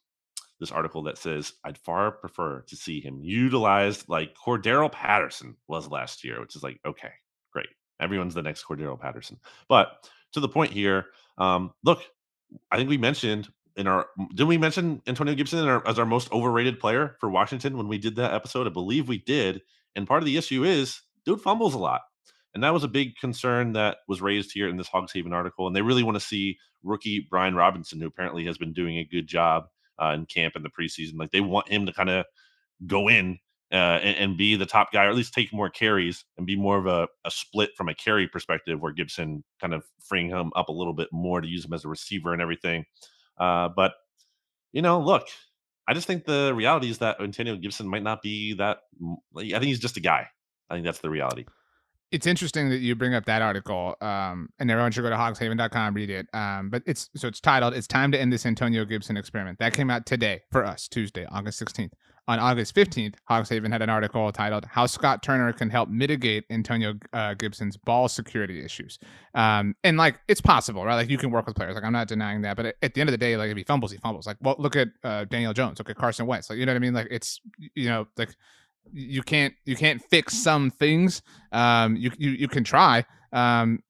[0.61, 5.89] this article that says, I'd far prefer to see him utilized like Cordarrelle Patterson was
[5.89, 7.11] last year, which is like, okay,
[7.53, 7.69] great.
[8.01, 9.39] Everyone's the next Cordarrelle Patterson.
[9.69, 11.07] But to the point here,
[11.39, 12.03] um, look,
[12.71, 16.33] I think we mentioned in our didn't we mention Antonio Gibson our, as our most
[16.33, 18.67] overrated player for Washington when we did that episode?
[18.67, 19.63] I believe we did.
[19.95, 22.03] And part of the issue is dude fumbles a lot.
[22.55, 25.67] And that was a big concern that was raised here in this Hogs Haven article.
[25.67, 29.05] And they really want to see rookie Brian Robinson, who apparently has been doing a
[29.05, 29.69] good job
[30.03, 31.19] uh, in camp in the preseason.
[31.19, 32.27] Like they want him to kind of
[32.87, 33.39] go in
[33.73, 36.57] uh, and, and, be the top guy, or at least take more carries and be
[36.57, 40.51] more of a, a, split from a carry perspective, where Gibson kind of freeing him
[40.57, 42.87] up a little bit more to use him as a receiver and everything.
[43.37, 43.93] Uh, but
[44.73, 45.27] you know, look,
[45.87, 48.79] I just think the reality is that Antonio Gibson might not be that.
[49.37, 50.29] I think he's just a guy.
[50.71, 51.45] I think that's the reality
[52.11, 55.95] it's interesting that you bring up that article, um, and everyone should go to hogshaven.com,
[55.95, 56.27] read it.
[56.33, 59.75] Um, but it's so it's titled "It's Time to End This Antonio Gibson Experiment." That
[59.75, 61.93] came out today for us, Tuesday, August 16th.
[62.27, 66.95] On August 15th, Hogshaven had an article titled "How Scott Turner Can Help Mitigate Antonio
[67.13, 68.99] uh, Gibson's Ball Security Issues."
[69.35, 70.97] Um, and like it's possible, right?
[70.97, 71.75] Like you can work with players.
[71.75, 73.65] Like I'm not denying that, but at, the end of the day, like if he
[73.65, 74.27] fumbles, he fumbles.
[74.27, 76.51] Like well, look at uh, Daniel Jones, look at Carson Wentz.
[76.51, 76.95] Like you know what I mean?
[76.95, 77.41] Like it's
[77.75, 78.35] you know like
[78.93, 81.23] you can't you can't fix some things.
[81.53, 83.05] Um, you you you can try.
[83.33, 83.81] Um,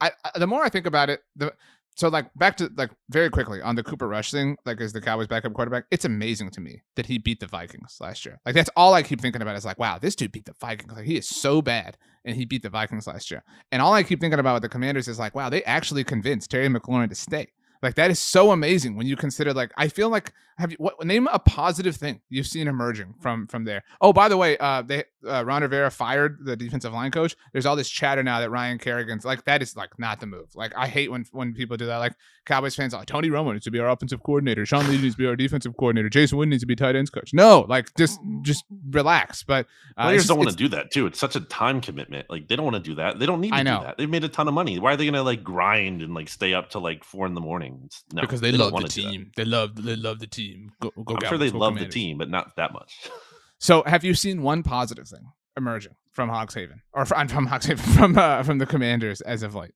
[0.00, 1.52] I, I the more I think about it, the
[1.96, 5.00] so like back to like very quickly on the Cooper Rush thing, like as the
[5.00, 8.38] Cowboys backup quarterback, it's amazing to me that he beat the Vikings last year.
[8.44, 10.92] Like that's all I keep thinking about is like, wow, this dude beat the Vikings.
[10.92, 13.42] Like he is so bad, and he beat the Vikings last year.
[13.72, 16.50] And all I keep thinking about with the Commanders is like, wow, they actually convinced
[16.50, 17.48] Terry McLaurin to stay.
[17.82, 21.04] Like that is so amazing when you consider like I feel like have you what
[21.04, 23.84] name a positive thing you've seen emerging from from there.
[24.00, 27.36] Oh, by the way, uh they uh, Ron Rivera fired the defensive line coach.
[27.52, 30.48] There's all this chatter now that Ryan Kerrigan's like that is like not the move.
[30.54, 31.98] Like I hate when when people do that.
[31.98, 32.14] Like
[32.46, 34.64] Cowboys fans are like Tony Romo needs to be our offensive coordinator.
[34.64, 36.08] Sean Lee needs to be our defensive coordinator.
[36.08, 37.34] Jason Witten needs to be tight ends coach.
[37.34, 39.42] No, like just just relax.
[39.42, 39.66] But
[39.96, 41.06] uh, players don't want to do that too.
[41.06, 42.30] It's such a time commitment.
[42.30, 43.18] Like they don't want to do that.
[43.18, 43.80] They don't need to I know.
[43.80, 43.98] do that.
[43.98, 44.78] They've made a ton of money.
[44.78, 47.40] Why are they gonna like grind and like stay up to like four in the
[47.40, 47.65] morning?
[48.12, 49.30] No, because they, they love the team.
[49.36, 50.72] They love they love the team.
[50.80, 53.08] Go, go I'm sure they love the team, but not that much.
[53.58, 58.18] So, have you seen one positive thing emerging from Hogshaven or from, from Hogshaven from
[58.18, 59.72] uh, from the Commanders as of late?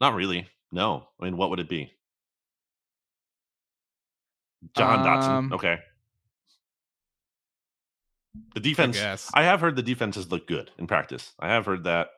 [0.00, 0.48] Not really.
[0.72, 1.06] No.
[1.20, 1.92] I mean, what would it be?
[4.76, 5.54] Jahan um, Dotson.
[5.54, 5.78] Okay.
[8.54, 8.98] The defense.
[9.34, 11.32] I, I, have heard the defenses look good in practice.
[11.38, 12.08] I have heard that,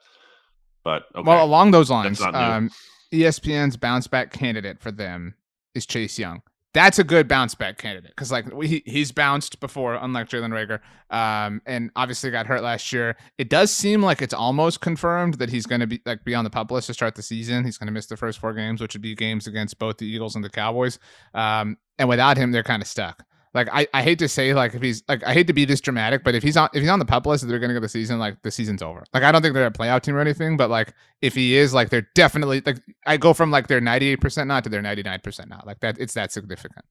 [0.85, 1.27] but okay.
[1.27, 2.71] well, along those lines, um,
[3.13, 5.35] ESPN's bounce back candidate for them
[5.75, 6.43] is Chase Young
[6.75, 10.81] that's a good bounce back candidate because like he, he's bounced before, unlike Jalen Reagor,
[11.15, 13.17] um, and obviously got hurt last year.
[13.37, 16.45] It does seem like it's almost confirmed that he's going to be like be on
[16.45, 17.65] the pup list to start the season.
[17.65, 20.07] He's going to miss the first four games, which would be games against both the
[20.07, 20.99] Eagles and the Cowboys.
[21.35, 23.23] Um, and without him, they're kind of stuck.
[23.55, 25.81] Like I, I hate to say like if he's like I hate to be this
[25.81, 27.89] dramatic, but if he's on if he's on the pup list, they're gonna go the
[27.89, 29.05] season like the season's over.
[29.13, 31.75] Like I don't think they're a playoff team or anything, but like if he is,
[31.75, 34.81] like they're definitely like I go from like their ninety eight percent not to their
[34.81, 35.63] ninety nine percent now.
[35.67, 36.85] Like that, it's that significant.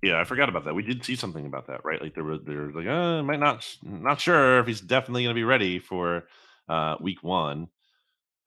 [0.00, 0.74] Yeah, I forgot about that.
[0.74, 2.00] We did see something about that, right?
[2.00, 5.34] Like there was there was like, uh, might not not sure if he's definitely gonna
[5.34, 6.24] be ready for
[6.68, 7.68] uh week one.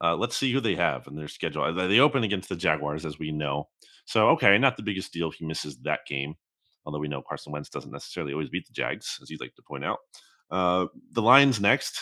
[0.01, 1.73] Uh, let's see who they have in their schedule.
[1.73, 3.69] They open against the Jaguars, as we know.
[4.05, 6.35] So, okay, not the biggest deal if he misses that game
[6.85, 9.61] although we know Carson Wentz doesn't necessarily always beat the Jags, as you'd like to
[9.61, 9.99] point out.
[10.51, 11.99] Uh, the Lions next.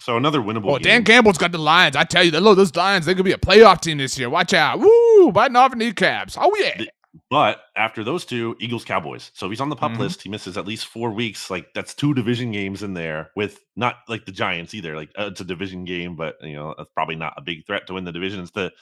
[0.00, 0.70] So another winnable.
[0.70, 1.96] Oh, Dan Campbell's got the Lions.
[1.96, 4.30] I tell you, look, those Lions, they could be a playoff team this year.
[4.30, 4.78] Watch out.
[4.78, 5.32] Woo!
[5.32, 6.36] Biting off kneecaps.
[6.38, 6.84] Oh, yeah.
[7.30, 9.30] But after those two, Eagles Cowboys.
[9.34, 10.02] So he's on the pup mm-hmm.
[10.02, 10.22] list.
[10.22, 11.50] He misses at least four weeks.
[11.50, 14.94] Like that's two division games in there with not like the Giants either.
[14.94, 17.86] Like uh, it's a division game, but you know, that's probably not a big threat
[17.86, 18.40] to win the division.
[18.40, 18.72] It's the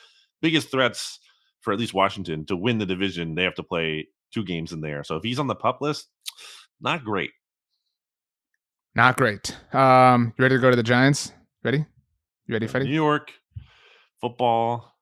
[0.43, 1.19] biggest threats
[1.61, 3.35] for at least Washington to win the division.
[3.35, 5.05] They have to play two games in there.
[5.05, 6.09] So if he's on the pup list,
[6.81, 7.31] not great.
[8.95, 9.57] Not great.
[9.75, 11.33] Um, you ready to go to the Giants?
[11.63, 11.79] Ready?
[12.47, 12.87] You ready, Freddie?
[12.87, 13.33] New York
[14.21, 14.95] football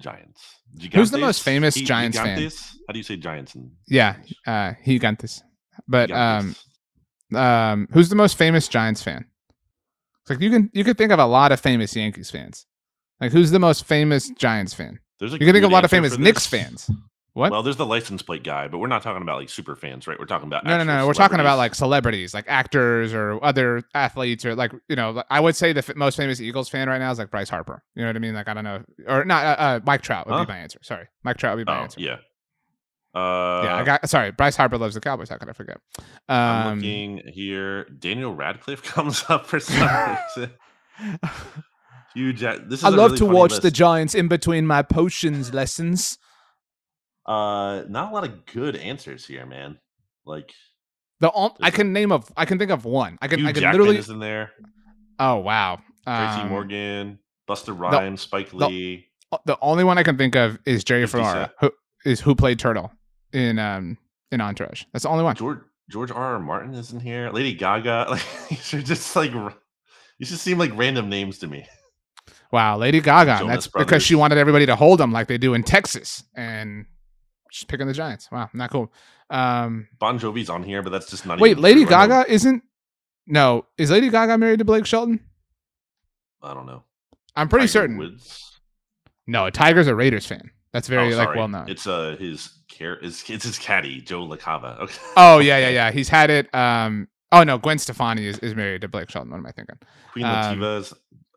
[0.00, 0.42] Giants.
[0.76, 0.94] Gigantes?
[0.94, 2.58] Who's the most famous he, Giants Gigantes?
[2.58, 2.80] fan?
[2.88, 3.54] How do you say Giants?
[3.54, 4.16] In yeah,
[4.46, 5.42] uh, Gigantes.
[5.88, 6.54] But um,
[7.34, 9.24] um, who's the most famous Giants fan?
[10.22, 12.66] It's like you can you can think of a lot of famous Yankees fans.
[13.20, 14.98] Like who's the most famous Giants fan?
[15.18, 16.90] There's a you can think of a lot of famous Knicks fans.
[17.32, 17.52] What?
[17.52, 20.18] Well, there's the license plate guy, but we're not talking about like super fans, right?
[20.18, 21.06] We're talking about no, no, no.
[21.06, 25.22] We're talking about like celebrities, like actors or other athletes, or like you know.
[25.30, 27.84] I would say the f- most famous Eagles fan right now is like Bryce Harper.
[27.94, 28.34] You know what I mean?
[28.34, 29.44] Like I don't know, or not.
[29.44, 30.44] Uh, uh, Mike Trout would huh?
[30.44, 30.80] be my answer.
[30.82, 32.00] Sorry, Mike Trout would be my oh, answer.
[32.00, 32.16] Yeah.
[33.14, 34.30] Uh, yeah, I got sorry.
[34.32, 35.28] Bryce Harper loves the Cowboys.
[35.28, 35.78] How could I forget?
[36.28, 37.84] Um, I'm looking here.
[37.84, 40.52] Daniel Radcliffe comes up for some reason.
[42.14, 42.42] Huge.
[42.42, 43.70] uh, This is I love really to watch the.
[43.70, 46.18] Giants in between my potions lessons.
[47.30, 49.78] Uh, not a lot of good answers here, man.
[50.26, 50.52] Like
[51.20, 53.18] The on- I can name of I can think of one.
[53.22, 53.98] I can Hugh I can Jackman literally.
[53.98, 54.50] is in there.
[55.20, 55.76] Oh wow.
[56.04, 57.18] Tracy Um, Morgan,
[57.48, 59.06] Busta Rhymes, Spike Lee.
[59.44, 61.70] The only one I can think of is Jerry 50 Ferrara, who
[62.04, 62.90] is who played Turtle
[63.32, 63.96] in um
[64.32, 64.82] in Entourage.
[64.92, 65.36] That's the only one.
[65.36, 66.34] George George R.
[66.34, 66.40] R.
[66.40, 67.30] Martin is in here.
[67.30, 68.06] Lady Gaga.
[68.10, 69.32] Like these are just like
[70.18, 71.64] these just seem like random names to me.
[72.50, 73.38] Wow, Lady Gaga.
[73.38, 76.86] Jonas That's because she wanted everybody to hold them like they do in Texas, and
[77.50, 78.28] she's picking the Giants.
[78.30, 78.92] Wow, not cool.
[79.28, 81.40] Um, Bon Jovi's on here, but that's just not.
[81.40, 82.62] wait, Lady Gaga isn't.
[83.26, 85.20] No, is Lady Gaga married to Blake Shelton?
[86.42, 86.82] I don't know.
[87.36, 87.96] I'm pretty Tiger certain.
[87.98, 88.60] Woods.
[89.26, 90.50] No, Tiger's a Raiders fan.
[90.72, 91.68] That's very Oh, like well known.
[91.68, 92.94] It's uh his care.
[93.02, 94.80] It's, it's his caddy Joe LaCava.
[94.80, 94.98] Okay.
[95.16, 95.90] Oh yeah, yeah, yeah.
[95.92, 96.52] He's had it.
[96.54, 97.08] Um.
[97.32, 99.30] Oh no, Gwen Stefani is, is married to Blake Shelton.
[99.30, 99.76] What am I thinking?
[100.12, 100.94] Queen Um, Latifah's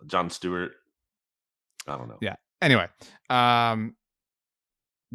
[0.08, 0.72] Jon Stewart.
[1.88, 2.18] I don't know.
[2.22, 2.36] Yeah.
[2.62, 2.88] Anyway,
[3.30, 3.96] um,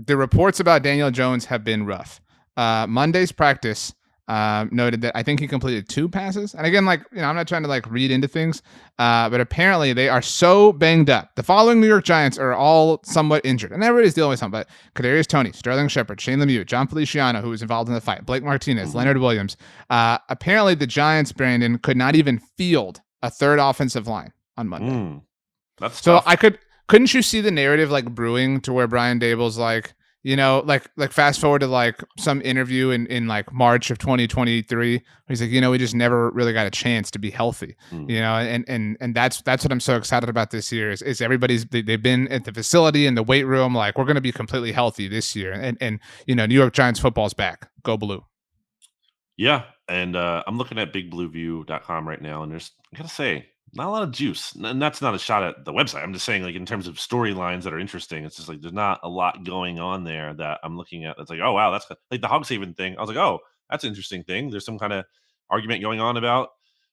[0.06, 2.20] the reports about Daniel Jones have been rough.
[2.56, 3.92] Uh, Monday's practice
[4.28, 6.54] um, noted that I think he completed two passes.
[6.54, 8.62] And again, like you know, I'm not trying to like read into things,
[8.98, 11.34] uh, but apparently they are so banged up.
[11.34, 14.60] The following New York Giants are all somewhat injured, and everybody's dealing with something.
[14.60, 14.68] But
[15.02, 18.42] Kadarius Toney, Sterling Shepard, Shane Lemieux, Jon Feliciano, who was involved in the fight, Blake
[18.44, 18.94] Martinez, Mhm.
[18.96, 19.56] Leonard Williams.
[19.88, 24.90] Uh, apparently, the Giants, Brandon, could not even field a third offensive line on Monday.
[24.92, 25.22] Mm,
[25.80, 26.24] that's So tough.
[26.26, 26.58] I could
[26.88, 30.90] couldn't you see the narrative like brewing to where Brian Daboll's like, you know, like
[30.96, 35.00] like fast forward to like some interview in in like March of 2023.
[35.28, 38.10] He's like, you know, we just never really got a chance to be healthy, Mm.
[38.10, 41.02] you know, and and and that's that's what I'm so excited about this year is,
[41.02, 44.16] is everybody's they, they've been at the facility in the weight room like we're going
[44.16, 47.70] to be completely healthy this year, and and you know, New York Giants football's back,
[47.84, 48.24] go blue.
[49.36, 53.88] Yeah, and uh, I'm looking at bigblueview.com right now, and there's I gotta say, not
[53.88, 54.54] a lot of juice.
[54.54, 56.02] And that's not a shot at the website.
[56.02, 58.72] I'm just saying, like in terms of storylines that are interesting, it's just like there's
[58.72, 61.16] not a lot going on there that I'm looking at.
[61.16, 62.96] That's like, oh wow, that's like the Hogshaven thing.
[62.96, 63.40] I was like, oh,
[63.70, 64.50] that's an interesting thing.
[64.50, 65.04] There's some kind of
[65.50, 66.50] argument going on about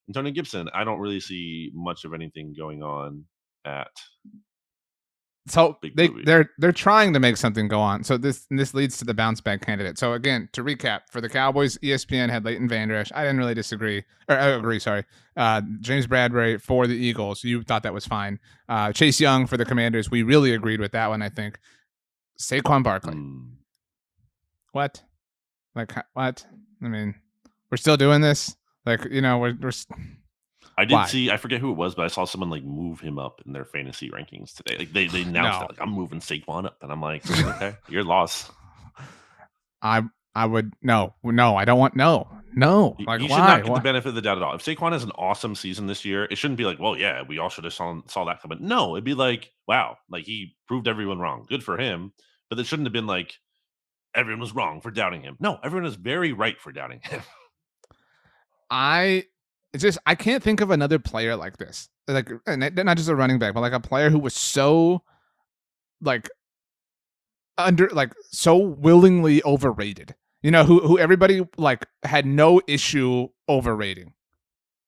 [0.10, 0.70] Antonio Gibson.
[0.74, 3.26] I don't really see much of anything going on
[3.64, 3.92] at.
[5.48, 6.24] So Big they movie.
[6.26, 8.04] they're they're trying to make something go on.
[8.04, 9.98] So this this leads to the bounce back candidate.
[10.00, 13.12] So again, to recap, for the Cowboys, ESPN had Leighton Vander Esch.
[13.14, 14.80] I didn't really disagree or I agree.
[14.80, 15.04] Sorry,
[15.38, 17.44] uh, James Bradberry for the Eagles.
[17.44, 18.40] You thought that was fine.
[18.68, 20.10] Uh, Chase Young for the Commanders.
[20.10, 21.22] We really agreed with that one.
[21.22, 21.60] I think.
[22.40, 23.14] Saquon Barkley.
[23.14, 23.44] Hmm.
[24.72, 25.04] What?
[25.76, 26.46] Like what?
[26.84, 27.16] I mean,
[27.70, 28.56] we're still doing this.
[28.86, 29.72] Like you know, we're we're
[30.78, 31.06] I did Why?
[31.08, 31.32] see.
[31.32, 33.64] I forget who it was, but I saw someone like move him up in their
[33.66, 34.78] fantasy rankings today.
[34.80, 35.68] Like they they announced No.
[35.68, 38.52] that, like I'm moving Saquon up, and I'm like, okay, your loss.
[39.82, 40.04] I
[40.34, 43.48] I would no no I don't want no no You, like you should why?
[43.48, 43.80] not get Why?
[43.80, 44.56] the benefit of the doubt at all.
[44.56, 47.38] If Saquon has an awesome season this year, it shouldn't be like, well, yeah, we
[47.40, 48.60] all should have saw, saw that coming.
[48.62, 51.46] No, it'd be like, wow, like he proved everyone wrong.
[51.48, 52.12] Good for him.
[52.50, 53.36] But it shouldn't have been like
[54.14, 55.36] everyone was wrong for doubting him.
[55.40, 57.22] No, everyone is very right for doubting him.
[58.70, 59.26] I
[59.76, 61.90] it's just I can't think of another player like this.
[62.08, 65.04] Like not just a running back, but like a player who was so
[66.02, 66.30] like
[67.58, 70.16] under like so willingly overrated.
[70.42, 74.14] You know, who who everybody like had no issue overrating.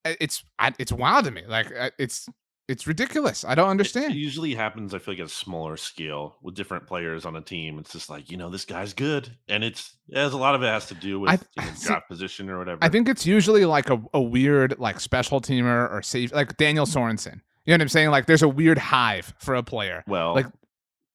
[0.05, 0.45] It's
[0.79, 1.43] it's wild to me.
[1.45, 1.67] Like
[1.99, 2.29] it's
[2.67, 3.45] it's ridiculous.
[3.45, 4.13] I don't It understand.
[4.13, 7.79] usually happens, I feel like, at a smaller scale with different players on a team.
[7.79, 9.29] It's just like, you know, this guy's good.
[9.47, 11.87] And it's, as a lot of it has to do with I- you know, see,
[11.87, 12.83] draft position or whatever.
[12.83, 16.85] I think it's usually like a, a weird like special teamer or safe like Daniel
[16.85, 16.97] mm-hmm.
[16.99, 17.41] Sorensen.
[17.65, 18.09] You know what I'm saying?
[18.09, 20.03] Like there's a weird hive for a player.
[20.07, 20.47] Well, Like-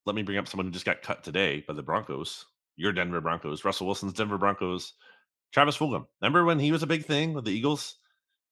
[0.05, 2.46] let me bring up someone who just got cut today by the Broncos.
[2.76, 4.94] Your Denver Broncos, Russell Wilson's Denver Broncos,
[5.53, 6.07] Travis Fulgham.
[6.20, 7.96] Remember when he was a big thing with the Eagles?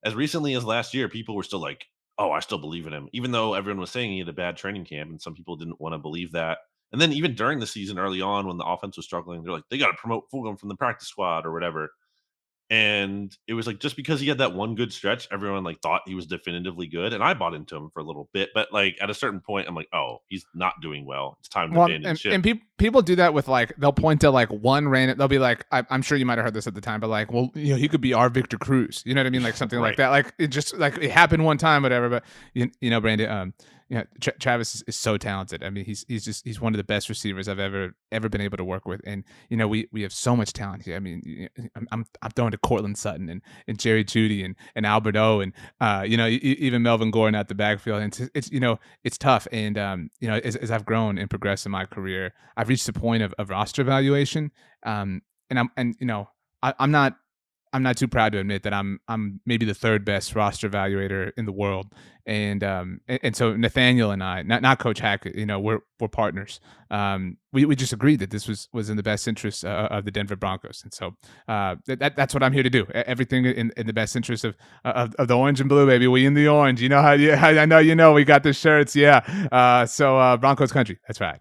[0.04, 1.86] As recently as last year, people were still like,
[2.20, 4.56] "Oh, I still believe in him," even though everyone was saying he had a bad
[4.56, 6.58] training camp, and some people didn't want to believe that.
[6.92, 9.68] And then even during the season, early on, when the offense was struggling, they're like,
[9.70, 11.90] "They got to promote Fulgham from the practice squad or whatever."
[12.70, 16.02] And it was like just because he had that one good stretch, everyone like thought
[16.06, 18.50] he was definitively good, and I bought into him for a little bit.
[18.54, 21.36] But like at a certain point, I'm like, "Oh, he's not doing well.
[21.40, 23.92] It's time to Well, abandon and, ship." and peop people do that with like they'll
[23.92, 25.18] point to like one random.
[25.18, 27.10] They'll be like, I, I'm sure you might have heard this at the time, but
[27.10, 29.02] like, well, you know, he could be our Victor Cruz.
[29.04, 29.42] You know what I mean?
[29.42, 30.10] Like something like that.
[30.10, 32.08] Like it just like it happened one time, whatever.
[32.08, 33.54] But you, you know, Brandon, um,
[33.96, 35.64] know, Tra- Travis is, is so talented.
[35.64, 38.40] I mean, he's he's just he's one of the best receivers I've ever ever been
[38.40, 39.00] able to work with.
[39.04, 40.96] And you know, we we have so much talent here.
[40.96, 44.86] I mean, I'm I'm, I'm throwing to Courtland Sutton and, and Jerry Jeudy and and
[44.86, 48.02] Albert O and uh, you know, even Melvin Gordon at the backfield.
[48.02, 49.48] And it's, it's you know, it's tough.
[49.50, 52.86] And um, you know, as, as I've grown and progressed in my career, I've reached
[52.86, 54.52] the point of, of roster evaluation.
[54.84, 56.28] Um, and I'm and you know,
[56.62, 57.16] I, I'm not
[57.72, 61.32] I'm not too proud to admit that I'm I'm maybe the third best roster evaluator
[61.36, 61.92] in the world,
[62.26, 65.80] and um and, and so Nathaniel and I, not not Coach Hackett, you know, we're
[66.00, 66.60] we're partners.
[66.90, 70.04] Um, we, we just agreed that this was was in the best interest uh, of
[70.04, 71.16] the Denver Broncos, and so
[71.48, 72.86] uh that, that's what I'm here to do.
[72.92, 76.08] Everything in, in the best interest of, of of the orange and blue, baby.
[76.08, 76.82] We in the orange.
[76.82, 79.20] You know how you I know you know we got the shirts, yeah.
[79.52, 80.98] Uh, so uh, Broncos country.
[81.06, 81.40] That's right.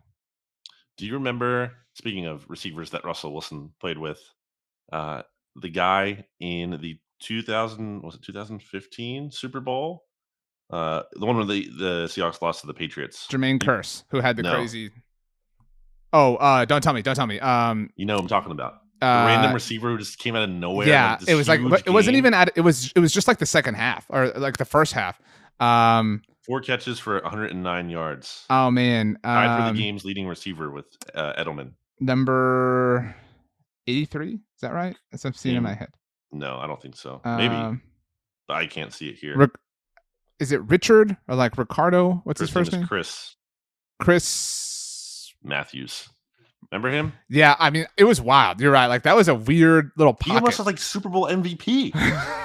[0.98, 1.72] Do you remember?
[1.96, 4.22] Speaking of receivers that Russell Wilson played with,
[4.94, 5.24] uh,
[5.62, 10.06] the guy in the 2000 was it 2015 Super Bowl,
[10.72, 13.28] uh, the one where the the Seahawks lost to the Patriots.
[13.30, 14.52] Jermaine Kearse, who had the No.
[14.54, 14.92] crazy.
[16.12, 17.40] Oh, uh, don't tell me, don't tell me.
[17.40, 18.74] Um, You know what I'm talking about.
[19.02, 20.88] Uh, random receiver who just came out of nowhere.
[20.88, 22.18] yeah, this it was like it wasn't game.
[22.20, 24.92] even at it was it was just like the second half or like the first
[24.94, 25.22] half.
[25.62, 28.46] Um, four catches for 109 yards.
[28.50, 30.86] oh man, Tied for um, the game's leading receiver with
[31.16, 31.72] uh, Edelman.
[32.02, 33.16] number
[33.88, 34.40] eighty three.
[34.60, 34.96] Is that right?
[35.12, 35.90] That's what I'm seeing in my Mm, head.
[36.34, 37.22] No, I don't think so.
[37.24, 37.82] Maybe, Um,
[38.48, 39.38] but I can't see it here.
[39.38, 39.56] Ric-
[40.40, 42.22] is it Richard or like Ricardo?
[42.26, 42.88] What's his First name name?
[42.88, 43.36] Chris
[44.02, 45.34] Chris.
[45.44, 46.10] Matthews.
[46.72, 47.14] Remember him?
[47.30, 48.60] Yeah, I mean, it was wild.
[48.60, 48.88] You're right.
[48.88, 50.42] Like that was a weird little He pocket.
[50.44, 51.92] almost was like Super Bowl MVP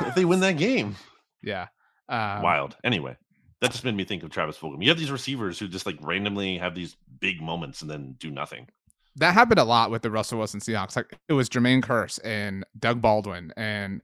[0.07, 0.97] if they win that game.
[1.43, 1.67] yeah.
[2.09, 2.77] Um, Wild.
[2.85, 3.17] Anyway,
[3.61, 4.83] that just made me think of Travis Fulgham.
[4.83, 8.31] You have these receivers who just like randomly have these big moments and then do
[8.31, 8.69] nothing.
[9.17, 10.97] That happened a lot with the Russell Wilson Seahawks.
[10.97, 14.01] Like it was Jermaine Kearse and Doug Baldwin and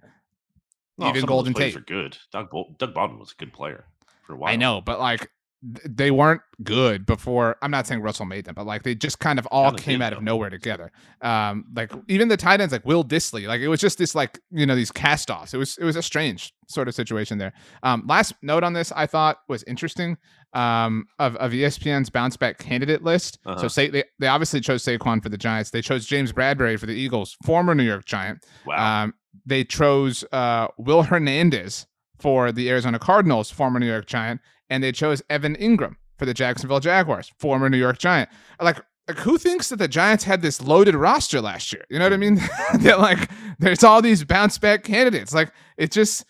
[1.02, 1.80] Oh, even Golden of those plays Tate.
[1.82, 2.18] are good.
[2.30, 3.86] Doug, Doug Baldwin was a good player
[4.22, 4.52] for a while.
[4.52, 5.30] I know, but like
[5.62, 7.56] they weren't good before.
[7.60, 10.02] I'm not saying Russell made them, but like they just kind of all Kinda came
[10.02, 10.90] out of nowhere together.
[11.20, 14.38] Um, like even the tight ends, like Will Dissly, like it was just this like
[14.50, 15.52] you know these cast offs.
[15.52, 17.52] It was it was a strange sort of situation there.
[17.82, 20.16] Um, last note on this I thought was interesting.
[20.52, 23.38] Um, of of ESPN's bounce back candidate list.
[23.44, 23.68] So Uh-huh.
[23.68, 25.70] say they, they obviously chose Saquon for the Giants.
[25.70, 28.44] They chose James Bradberry for the Eagles, former New York Giant.
[28.66, 29.04] Wow.
[29.04, 29.14] Um,
[29.46, 31.86] they chose uh, Will Hernandez
[32.18, 34.40] for the Arizona Cardinals, former New York Giant,
[34.70, 38.30] and they chose Evan Engram for the Jacksonville Jaguars, former New York Giant.
[38.60, 41.84] Like, like who thinks that the Giants had this loaded roster last year?
[41.90, 42.36] You know what I mean?
[42.80, 45.34] that like there's all these bounce back candidates.
[45.34, 46.24] Like it just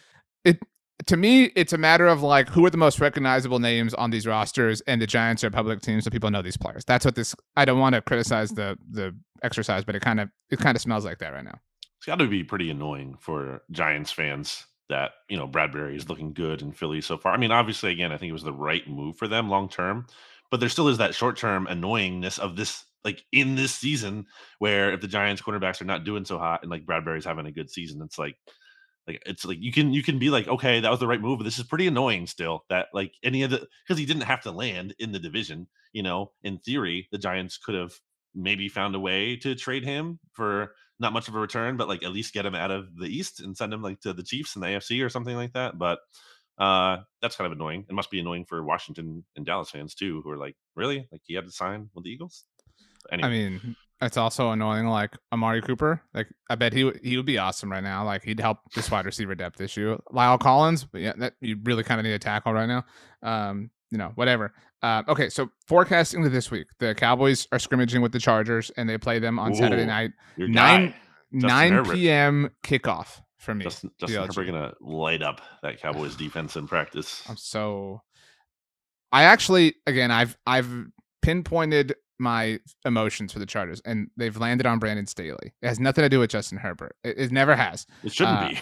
[0.45, 0.59] it
[1.07, 4.27] to me, it's a matter of like who are the most recognizable names on these
[4.27, 6.85] rosters, and the Giants are public team, so people know these players.
[6.85, 7.35] That's what this.
[7.57, 10.83] I don't want to criticize the the exercise, but it kind of it kind of
[10.83, 11.59] smells like that right now.
[11.99, 16.33] it's got to be pretty annoying for Giants fans that you know Bradberry is looking
[16.33, 17.33] good in Philly so far.
[17.33, 20.07] I mean, obviously, again, I think it was the right move for them long term,
[20.51, 24.27] but there still is that short term annoyingness of this, like in this season,
[24.59, 27.53] where if the Giants cornerbacks are not doing so hot and like Bradberry's having a
[27.53, 28.37] good season, it's like.
[29.07, 31.39] Like it's like you can you can be like okay that was the right move
[31.39, 34.43] but this is pretty annoying still that like any of the because he didn't have
[34.43, 37.95] to land in the division you know in theory the Giants could have
[38.35, 42.03] maybe found a way to trade him for not much of a return, but like
[42.05, 44.55] at least get him out of the East and send him like to the Chiefs
[44.55, 45.79] in the AFC or something like that.
[45.79, 45.99] But
[46.59, 47.87] uh that's kind of annoying.
[47.89, 51.09] It must be annoying for Washington and Dallas fans too, who are like, really?
[51.11, 52.45] Like he had to sign with the Eagles?
[53.11, 54.87] Anyway, I mean, it's also annoying.
[54.87, 58.05] Like Amari Cooper, like I bet he would- he would be awesome right now.
[58.05, 59.97] Like he'd help this wide receiver depth issue.
[60.13, 62.85] La'el Collins, but yeah, that you really kind of need a tackle right now.
[63.23, 64.53] Um, you know, whatever.
[64.83, 68.89] Uh, okay, so forecasting to this week, the Cowboys are scrimmaging with the Chargers, and
[68.89, 70.95] they play them on Saturday night, nine
[71.31, 71.95] nine Herbert.
[71.95, 72.51] p.m.
[72.63, 73.65] kickoff for me.
[73.65, 74.23] Justin, Justin.
[74.23, 77.23] Herbert gonna light up that Cowboys defense in practice.
[77.29, 78.03] I'm so.
[79.13, 80.87] I actually, again, I've I've
[81.21, 85.53] pinpointed my emotions for the Chargers, and they've landed on Brandon Staley.
[85.61, 86.95] It has nothing to do with Justin Herbert.
[87.03, 87.87] It, it never has.
[88.05, 88.59] It shouldn't uh, be.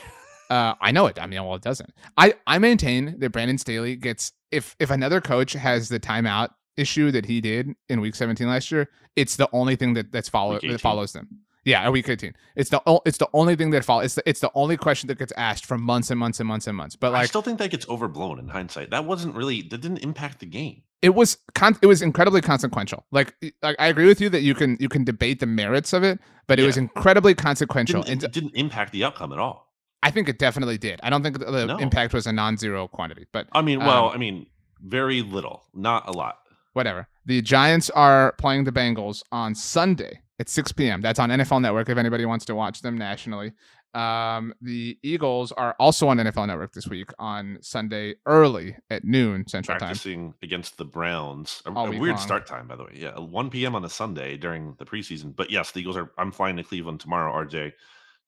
[0.51, 1.19] Uh, I know it.
[1.21, 1.93] I mean, well, it doesn't.
[2.17, 7.11] I I maintain that Brandon Staley gets if if another coach has the timeout issue
[7.11, 10.59] that he did in Week 17 last year, it's the only thing that that's follow
[10.61, 11.29] that follows them.
[11.65, 12.33] Yeah, a week 18.
[12.57, 14.07] It's the o- it's the only thing that follows.
[14.07, 16.67] It's the, it's the only question that gets asked for months and months and months
[16.67, 16.97] and months.
[16.97, 18.89] But I still think that gets overblown in hindsight.
[18.91, 20.83] That wasn't really that didn't impact the game.
[21.03, 23.05] it was con- it was incredibly consequential.
[23.11, 26.05] Like, like I agree with you that you can you can debate the merits of
[26.05, 28.03] it, but it was incredibly consequential.
[28.03, 29.68] Didn't, it didn't impact the outcome at all.
[30.03, 31.01] I think it definitely did.
[31.03, 31.77] I don't think the No.
[31.79, 34.47] impact was a non-zero quantity, but I mean, well, Um, I mean,
[34.81, 36.39] very little, not a lot.
[36.75, 37.09] whatever.
[37.27, 41.01] The Giants are playing the Bengals on Sunday at 6 p.m.
[41.01, 43.53] That's on NFL Network if anybody wants to watch them nationally.
[43.95, 49.47] Um, the Eagles are also on NFL Network this week on Sunday early at noon
[49.49, 49.89] Central Time.
[49.89, 51.63] practicing against the Browns.
[51.67, 52.19] A, a weird long.
[52.19, 52.93] start time, by the way.
[52.95, 53.75] Yeah, 1 p.m.
[53.75, 55.35] on a Sunday during the preseason.
[55.35, 56.13] But yes, the Eagles are.
[56.19, 57.73] I'm flying to Cleveland tomorrow, RJ,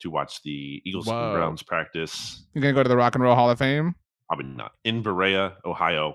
[0.00, 2.44] to watch the Eagles and Browns practice.
[2.54, 3.94] You're gonna go to the Rock and Roll Hall of Fame.
[4.28, 6.14] Probably not in Berea, Ohio.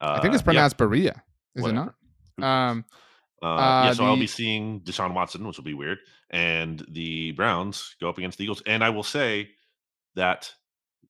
[0.00, 1.22] Uh, I think it's yeah, pronounced Berea.
[1.54, 1.94] Is whatever.
[2.38, 2.70] it not?
[2.70, 2.84] Um,
[3.42, 5.98] Uh, uh, yeah, so I'll be seeing Deshaun Watson, which will be weird,
[6.30, 8.62] and the Browns go up against the Eagles.
[8.66, 9.50] And I will say,
[10.16, 10.52] that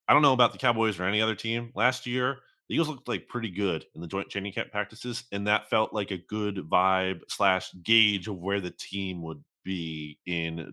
[0.06, 1.72] I don't know about the Cowboys or any other team.
[1.74, 2.38] Last year,
[2.68, 5.94] the Eagles looked like pretty good in the joint training camp practices, and that felt
[5.94, 10.72] like a good vibe slash gauge of where the team would be in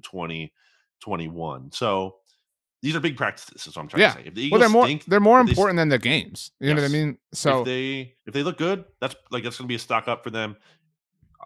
[1.03, 1.71] 2021.
[1.71, 2.15] So
[2.81, 3.67] these are big practices.
[3.67, 4.11] Is what I'm trying Yeah.
[4.13, 4.27] to say.
[4.27, 6.51] If the well, they're more think they're more if they important than the games.
[6.59, 7.17] You know what I mean?
[7.33, 10.07] So if they if they look good, that's like that's going to be a stock
[10.07, 10.55] up for them.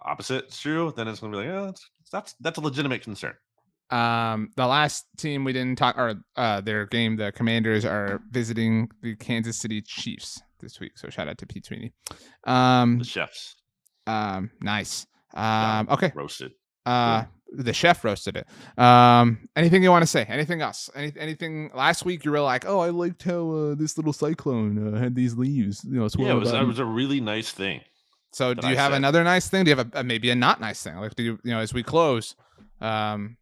[0.04, 3.02] Opposite is true, then it's going to be like, oh, that's that's that's a legitimate
[3.02, 3.34] concern.
[3.90, 8.90] Um, the last team we didn't talk, or uh, their game, the Commanders are visiting
[9.02, 10.98] the Kansas City Chiefs this week.
[10.98, 11.92] So shout out to Pete Sweeney.
[12.44, 13.56] Um, The chefs
[14.08, 15.06] um, nice.
[15.34, 15.80] Yeah.
[15.80, 16.12] Um, okay.
[16.14, 16.52] roasted.
[16.86, 18.46] Uh, the chef roasted it.
[18.82, 20.24] Um, anything you want to say?
[20.28, 20.90] Anything else?
[20.94, 21.70] Any anything?
[21.74, 25.14] Last week you were like, oh, I liked how uh, this little cyclone uh, had
[25.14, 25.84] these leaves.
[25.84, 27.80] You know, Yeah, it was, was a really nice thing.
[28.32, 28.98] So do you I have said.
[28.98, 29.64] another nice thing?
[29.64, 30.96] Do you have a, a maybe a not nice thing?
[30.96, 32.34] Like do you you know as we close?
[32.80, 33.36] Um,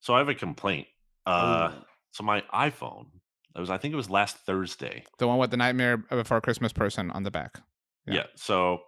[0.00, 0.86] So I have a complaint.
[1.26, 1.84] Uh, Ooh.
[2.12, 3.06] so my iPhone,
[3.54, 5.04] it was I think it was last Thursday.
[5.18, 7.60] the one with the Nightmare Before Christmas person on the back.
[8.06, 8.14] Yeah.
[8.14, 8.22] Yeah.
[8.36, 8.80] So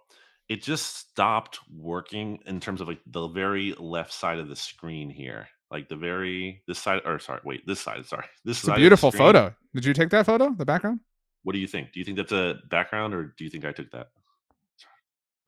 [0.53, 5.09] it just stopped working in terms of like the very left side of the screen
[5.09, 5.47] here.
[5.71, 8.25] Like the very this side or sorry, wait, this side, sorry.
[8.45, 9.55] This is a beautiful photo.
[9.73, 10.53] Did you take that photo?
[10.55, 10.99] The background?
[11.41, 11.91] What do you think?
[11.91, 14.09] Do you think that's a background or do you think I took that?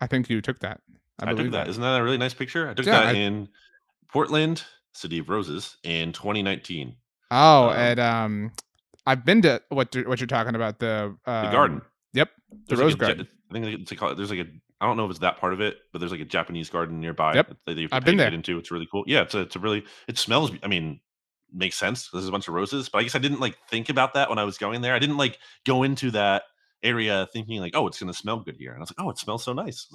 [0.02, 0.82] I think you took that.
[1.20, 1.68] I, I, took that.
[1.68, 2.68] Isn't that a really nice picture?
[2.68, 3.48] I took Yeah, that I- in
[4.12, 6.96] Portland, City of Roses in 2019.
[7.30, 8.52] Oh, um, and um,
[9.06, 11.82] I've been to what you're- what you're talking about the The um, garden.
[12.14, 13.28] Yep, the There's rose like a garden.
[13.52, 14.48] I think it's called, there's like a
[14.82, 17.00] I don't know if it's that part of it, but there's like a Japanese garden
[17.00, 17.54] nearby Yep.
[17.66, 18.34] that you have I've been there.
[18.34, 18.58] into.
[18.58, 19.04] It's really cool.
[19.08, 20.52] Yeah, it's a, it's a really it smells.
[20.64, 21.00] I mean,
[21.54, 22.10] makes sense.
[22.12, 24.38] There's a bunch of roses, but I guess I didn't like think about that when
[24.40, 24.94] I was going there.
[24.94, 26.44] I didn't like go into that
[26.84, 29.18] area thinking like, oh, it's gonna smell good here, and I was like, oh, it
[29.18, 29.88] smells so nice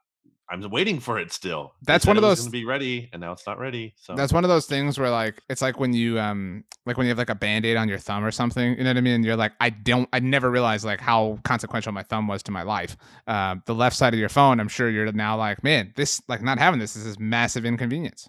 [0.51, 1.74] I'm waiting for it still.
[1.82, 3.94] That's one of those- gonna be ready, and now it's not ready.
[3.96, 7.07] So That's one of those things where like it's like when you um like when
[7.07, 9.22] you have like a band-aid on your thumb or something, you know what I mean?
[9.22, 12.62] You're like, I don't I never realized like how consequential my thumb was to my
[12.62, 12.96] life.
[13.26, 16.40] Um the left side of your phone, I'm sure you're now like, man, this like
[16.42, 18.28] not having this this is this massive inconvenience.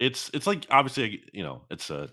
[0.00, 2.08] it's it's like obviously you know it's a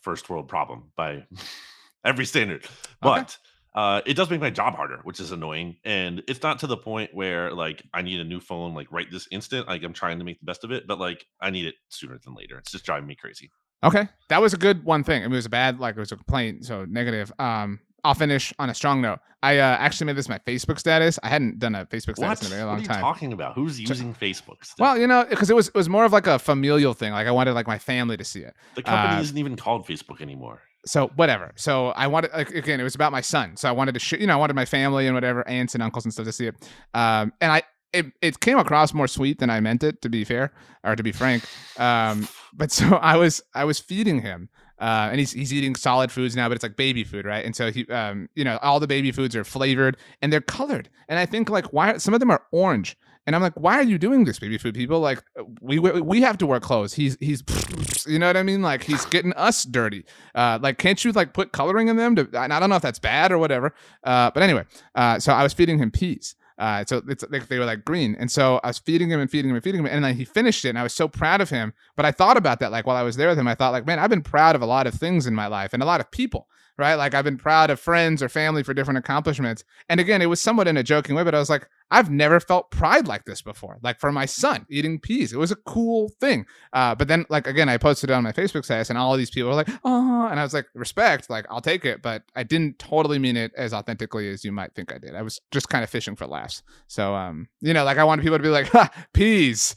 [0.00, 1.22] first world problem by
[2.04, 2.64] every standard
[3.02, 3.36] but
[3.74, 6.76] uh it does make my job harder which is annoying and it's not to the
[6.76, 10.18] point where like i need a new phone like right this instant like i'm trying
[10.18, 12.72] to make the best of it but like i need it sooner than later it's
[12.72, 13.50] just driving me crazy
[13.82, 14.08] Okay.
[14.28, 15.22] That was a good one thing.
[15.22, 17.32] It was a bad, like it was a complaint, so negative.
[17.38, 19.18] Um, I'll finish on a strong note.
[19.42, 21.18] I uh, actually made this my Facebook status.
[21.22, 23.00] I hadn't done a Facebook status what, in a very long what are you time.
[23.00, 24.84] talking about who's using facebook still?
[24.84, 27.12] Well, you know, because it was it was more of like a familial thing.
[27.12, 28.54] Like I wanted like my family to see it.
[28.74, 31.52] the company uh, isn't even called facebook anymore so whatever.
[31.56, 33.56] So I wanted like again, it was about my son.
[33.56, 35.82] So I wanted to, sh- you know, I wanted my family and whatever, aunts and
[35.82, 36.54] uncles and stuff to see it.
[36.94, 37.62] Um, and I
[37.92, 40.52] it, it came across more sweet than I meant it to be fair
[40.84, 41.44] or to be frank.
[41.78, 44.48] Um, but so I was I was feeding him.
[44.78, 47.44] Uh, and he's he's eating solid foods now, but it's like baby food, right?
[47.44, 50.88] And so he, um, you know, all the baby foods are flavored and they're colored.
[51.06, 52.96] And I think like why some of them are orange.
[53.26, 55.00] And I'm like, why are you doing this, baby food people?
[55.00, 55.22] Like,
[55.60, 56.94] we we we have to wear clothes.
[56.94, 57.42] He's he's,
[58.06, 58.62] you know what I mean?
[58.62, 60.04] Like he's getting us dirty.
[60.34, 62.16] Uh, like, can't you like put coloring in them?
[62.16, 63.74] To, and I don't know if that's bad or whatever.
[64.02, 64.64] Uh, but anyway,
[64.94, 66.34] uh, so I was feeding him peas.
[66.60, 69.30] Uh, so it's like they were like green, and so I was feeding him and
[69.30, 71.40] feeding him and feeding him, and then he finished it, and I was so proud
[71.40, 71.72] of him.
[71.96, 73.86] But I thought about that, like while I was there with him, I thought like,
[73.86, 76.00] man, I've been proud of a lot of things in my life and a lot
[76.00, 76.96] of people, right?
[76.96, 79.64] Like I've been proud of friends or family for different accomplishments.
[79.88, 82.40] And again, it was somewhat in a joking way, but I was like, I've never
[82.40, 83.78] felt pride like this before.
[83.82, 86.46] Like for my son eating peas, it was a cool thing.
[86.72, 89.30] Uh, but then, like again, I posted it on my Facebook status, and all these
[89.30, 92.42] people were like, "Oh," and I was like, "Respect, like I'll take it," but I
[92.42, 95.14] didn't totally mean it as authentically as you might think I did.
[95.14, 96.62] I was just kind of fishing for laughs.
[96.86, 99.74] So, um, you know, like I wanted people to be like, "Ha, peas."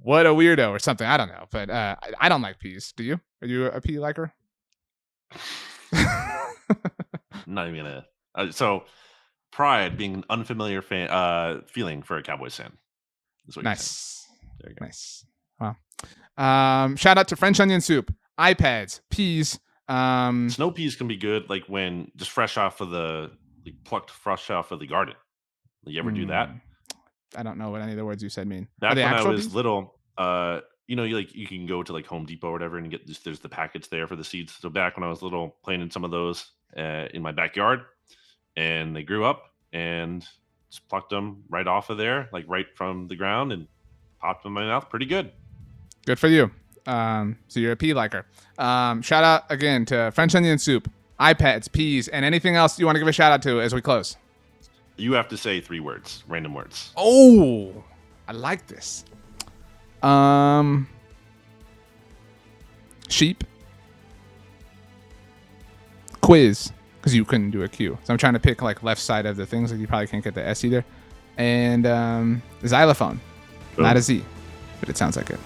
[0.00, 1.04] What a weirdo or something.
[1.06, 2.92] I don't know, but uh, I, I don't like peas.
[2.96, 3.20] Do you?
[3.42, 4.32] Are you a pea liker?
[7.46, 8.84] Not even gonna uh, so
[9.56, 12.70] pride being an unfamiliar fan uh feeling for a cowboys fan
[13.48, 14.28] is what you're nice.
[14.60, 15.24] there you go Nice.
[15.58, 15.76] Wow.
[16.36, 19.58] Um, shout out to French onion soup, iPads, peas.
[19.88, 23.30] Um, Snow peas can be good, like when just fresh off of the
[23.64, 25.14] like plucked fresh off of the garden.
[25.86, 26.50] You ever do that?
[26.50, 26.60] Mm,
[27.36, 28.68] I don't know what any of the words you said mean.
[28.78, 29.54] Back when I was bees?
[29.54, 32.76] little, uh, you know, you like you can go to like Home Depot or whatever
[32.76, 34.52] and get this, there's the packets there for the seeds.
[34.60, 37.82] So back when I was little, playing in some of those uh, in my backyard,
[38.56, 40.26] and they grew up and
[40.70, 43.66] just plucked them right off of there, like right from the ground, and
[44.20, 44.88] popped them in my mouth.
[44.88, 45.32] Pretty good.
[46.06, 46.50] Good for you.
[46.86, 48.26] Um, so you're a pea liker.
[48.58, 52.96] Um, shout out again to French onion soup, iPads, peas, and anything else you want
[52.96, 54.16] to give a shout out to as we close.
[54.96, 56.92] You have to say three words, random words.
[56.96, 57.84] Oh,
[58.28, 59.04] I like this.
[60.02, 60.88] Um,
[63.08, 63.44] sheep.
[66.20, 66.72] Quiz,
[67.06, 67.96] because you couldn't do a Q.
[68.02, 69.70] So I'm trying to pick like left side of the things.
[69.70, 70.84] Like you probably can't get the S either.
[71.36, 73.20] And um, xylophone,
[73.78, 74.24] not a Z,
[74.80, 75.38] but it sounds like it.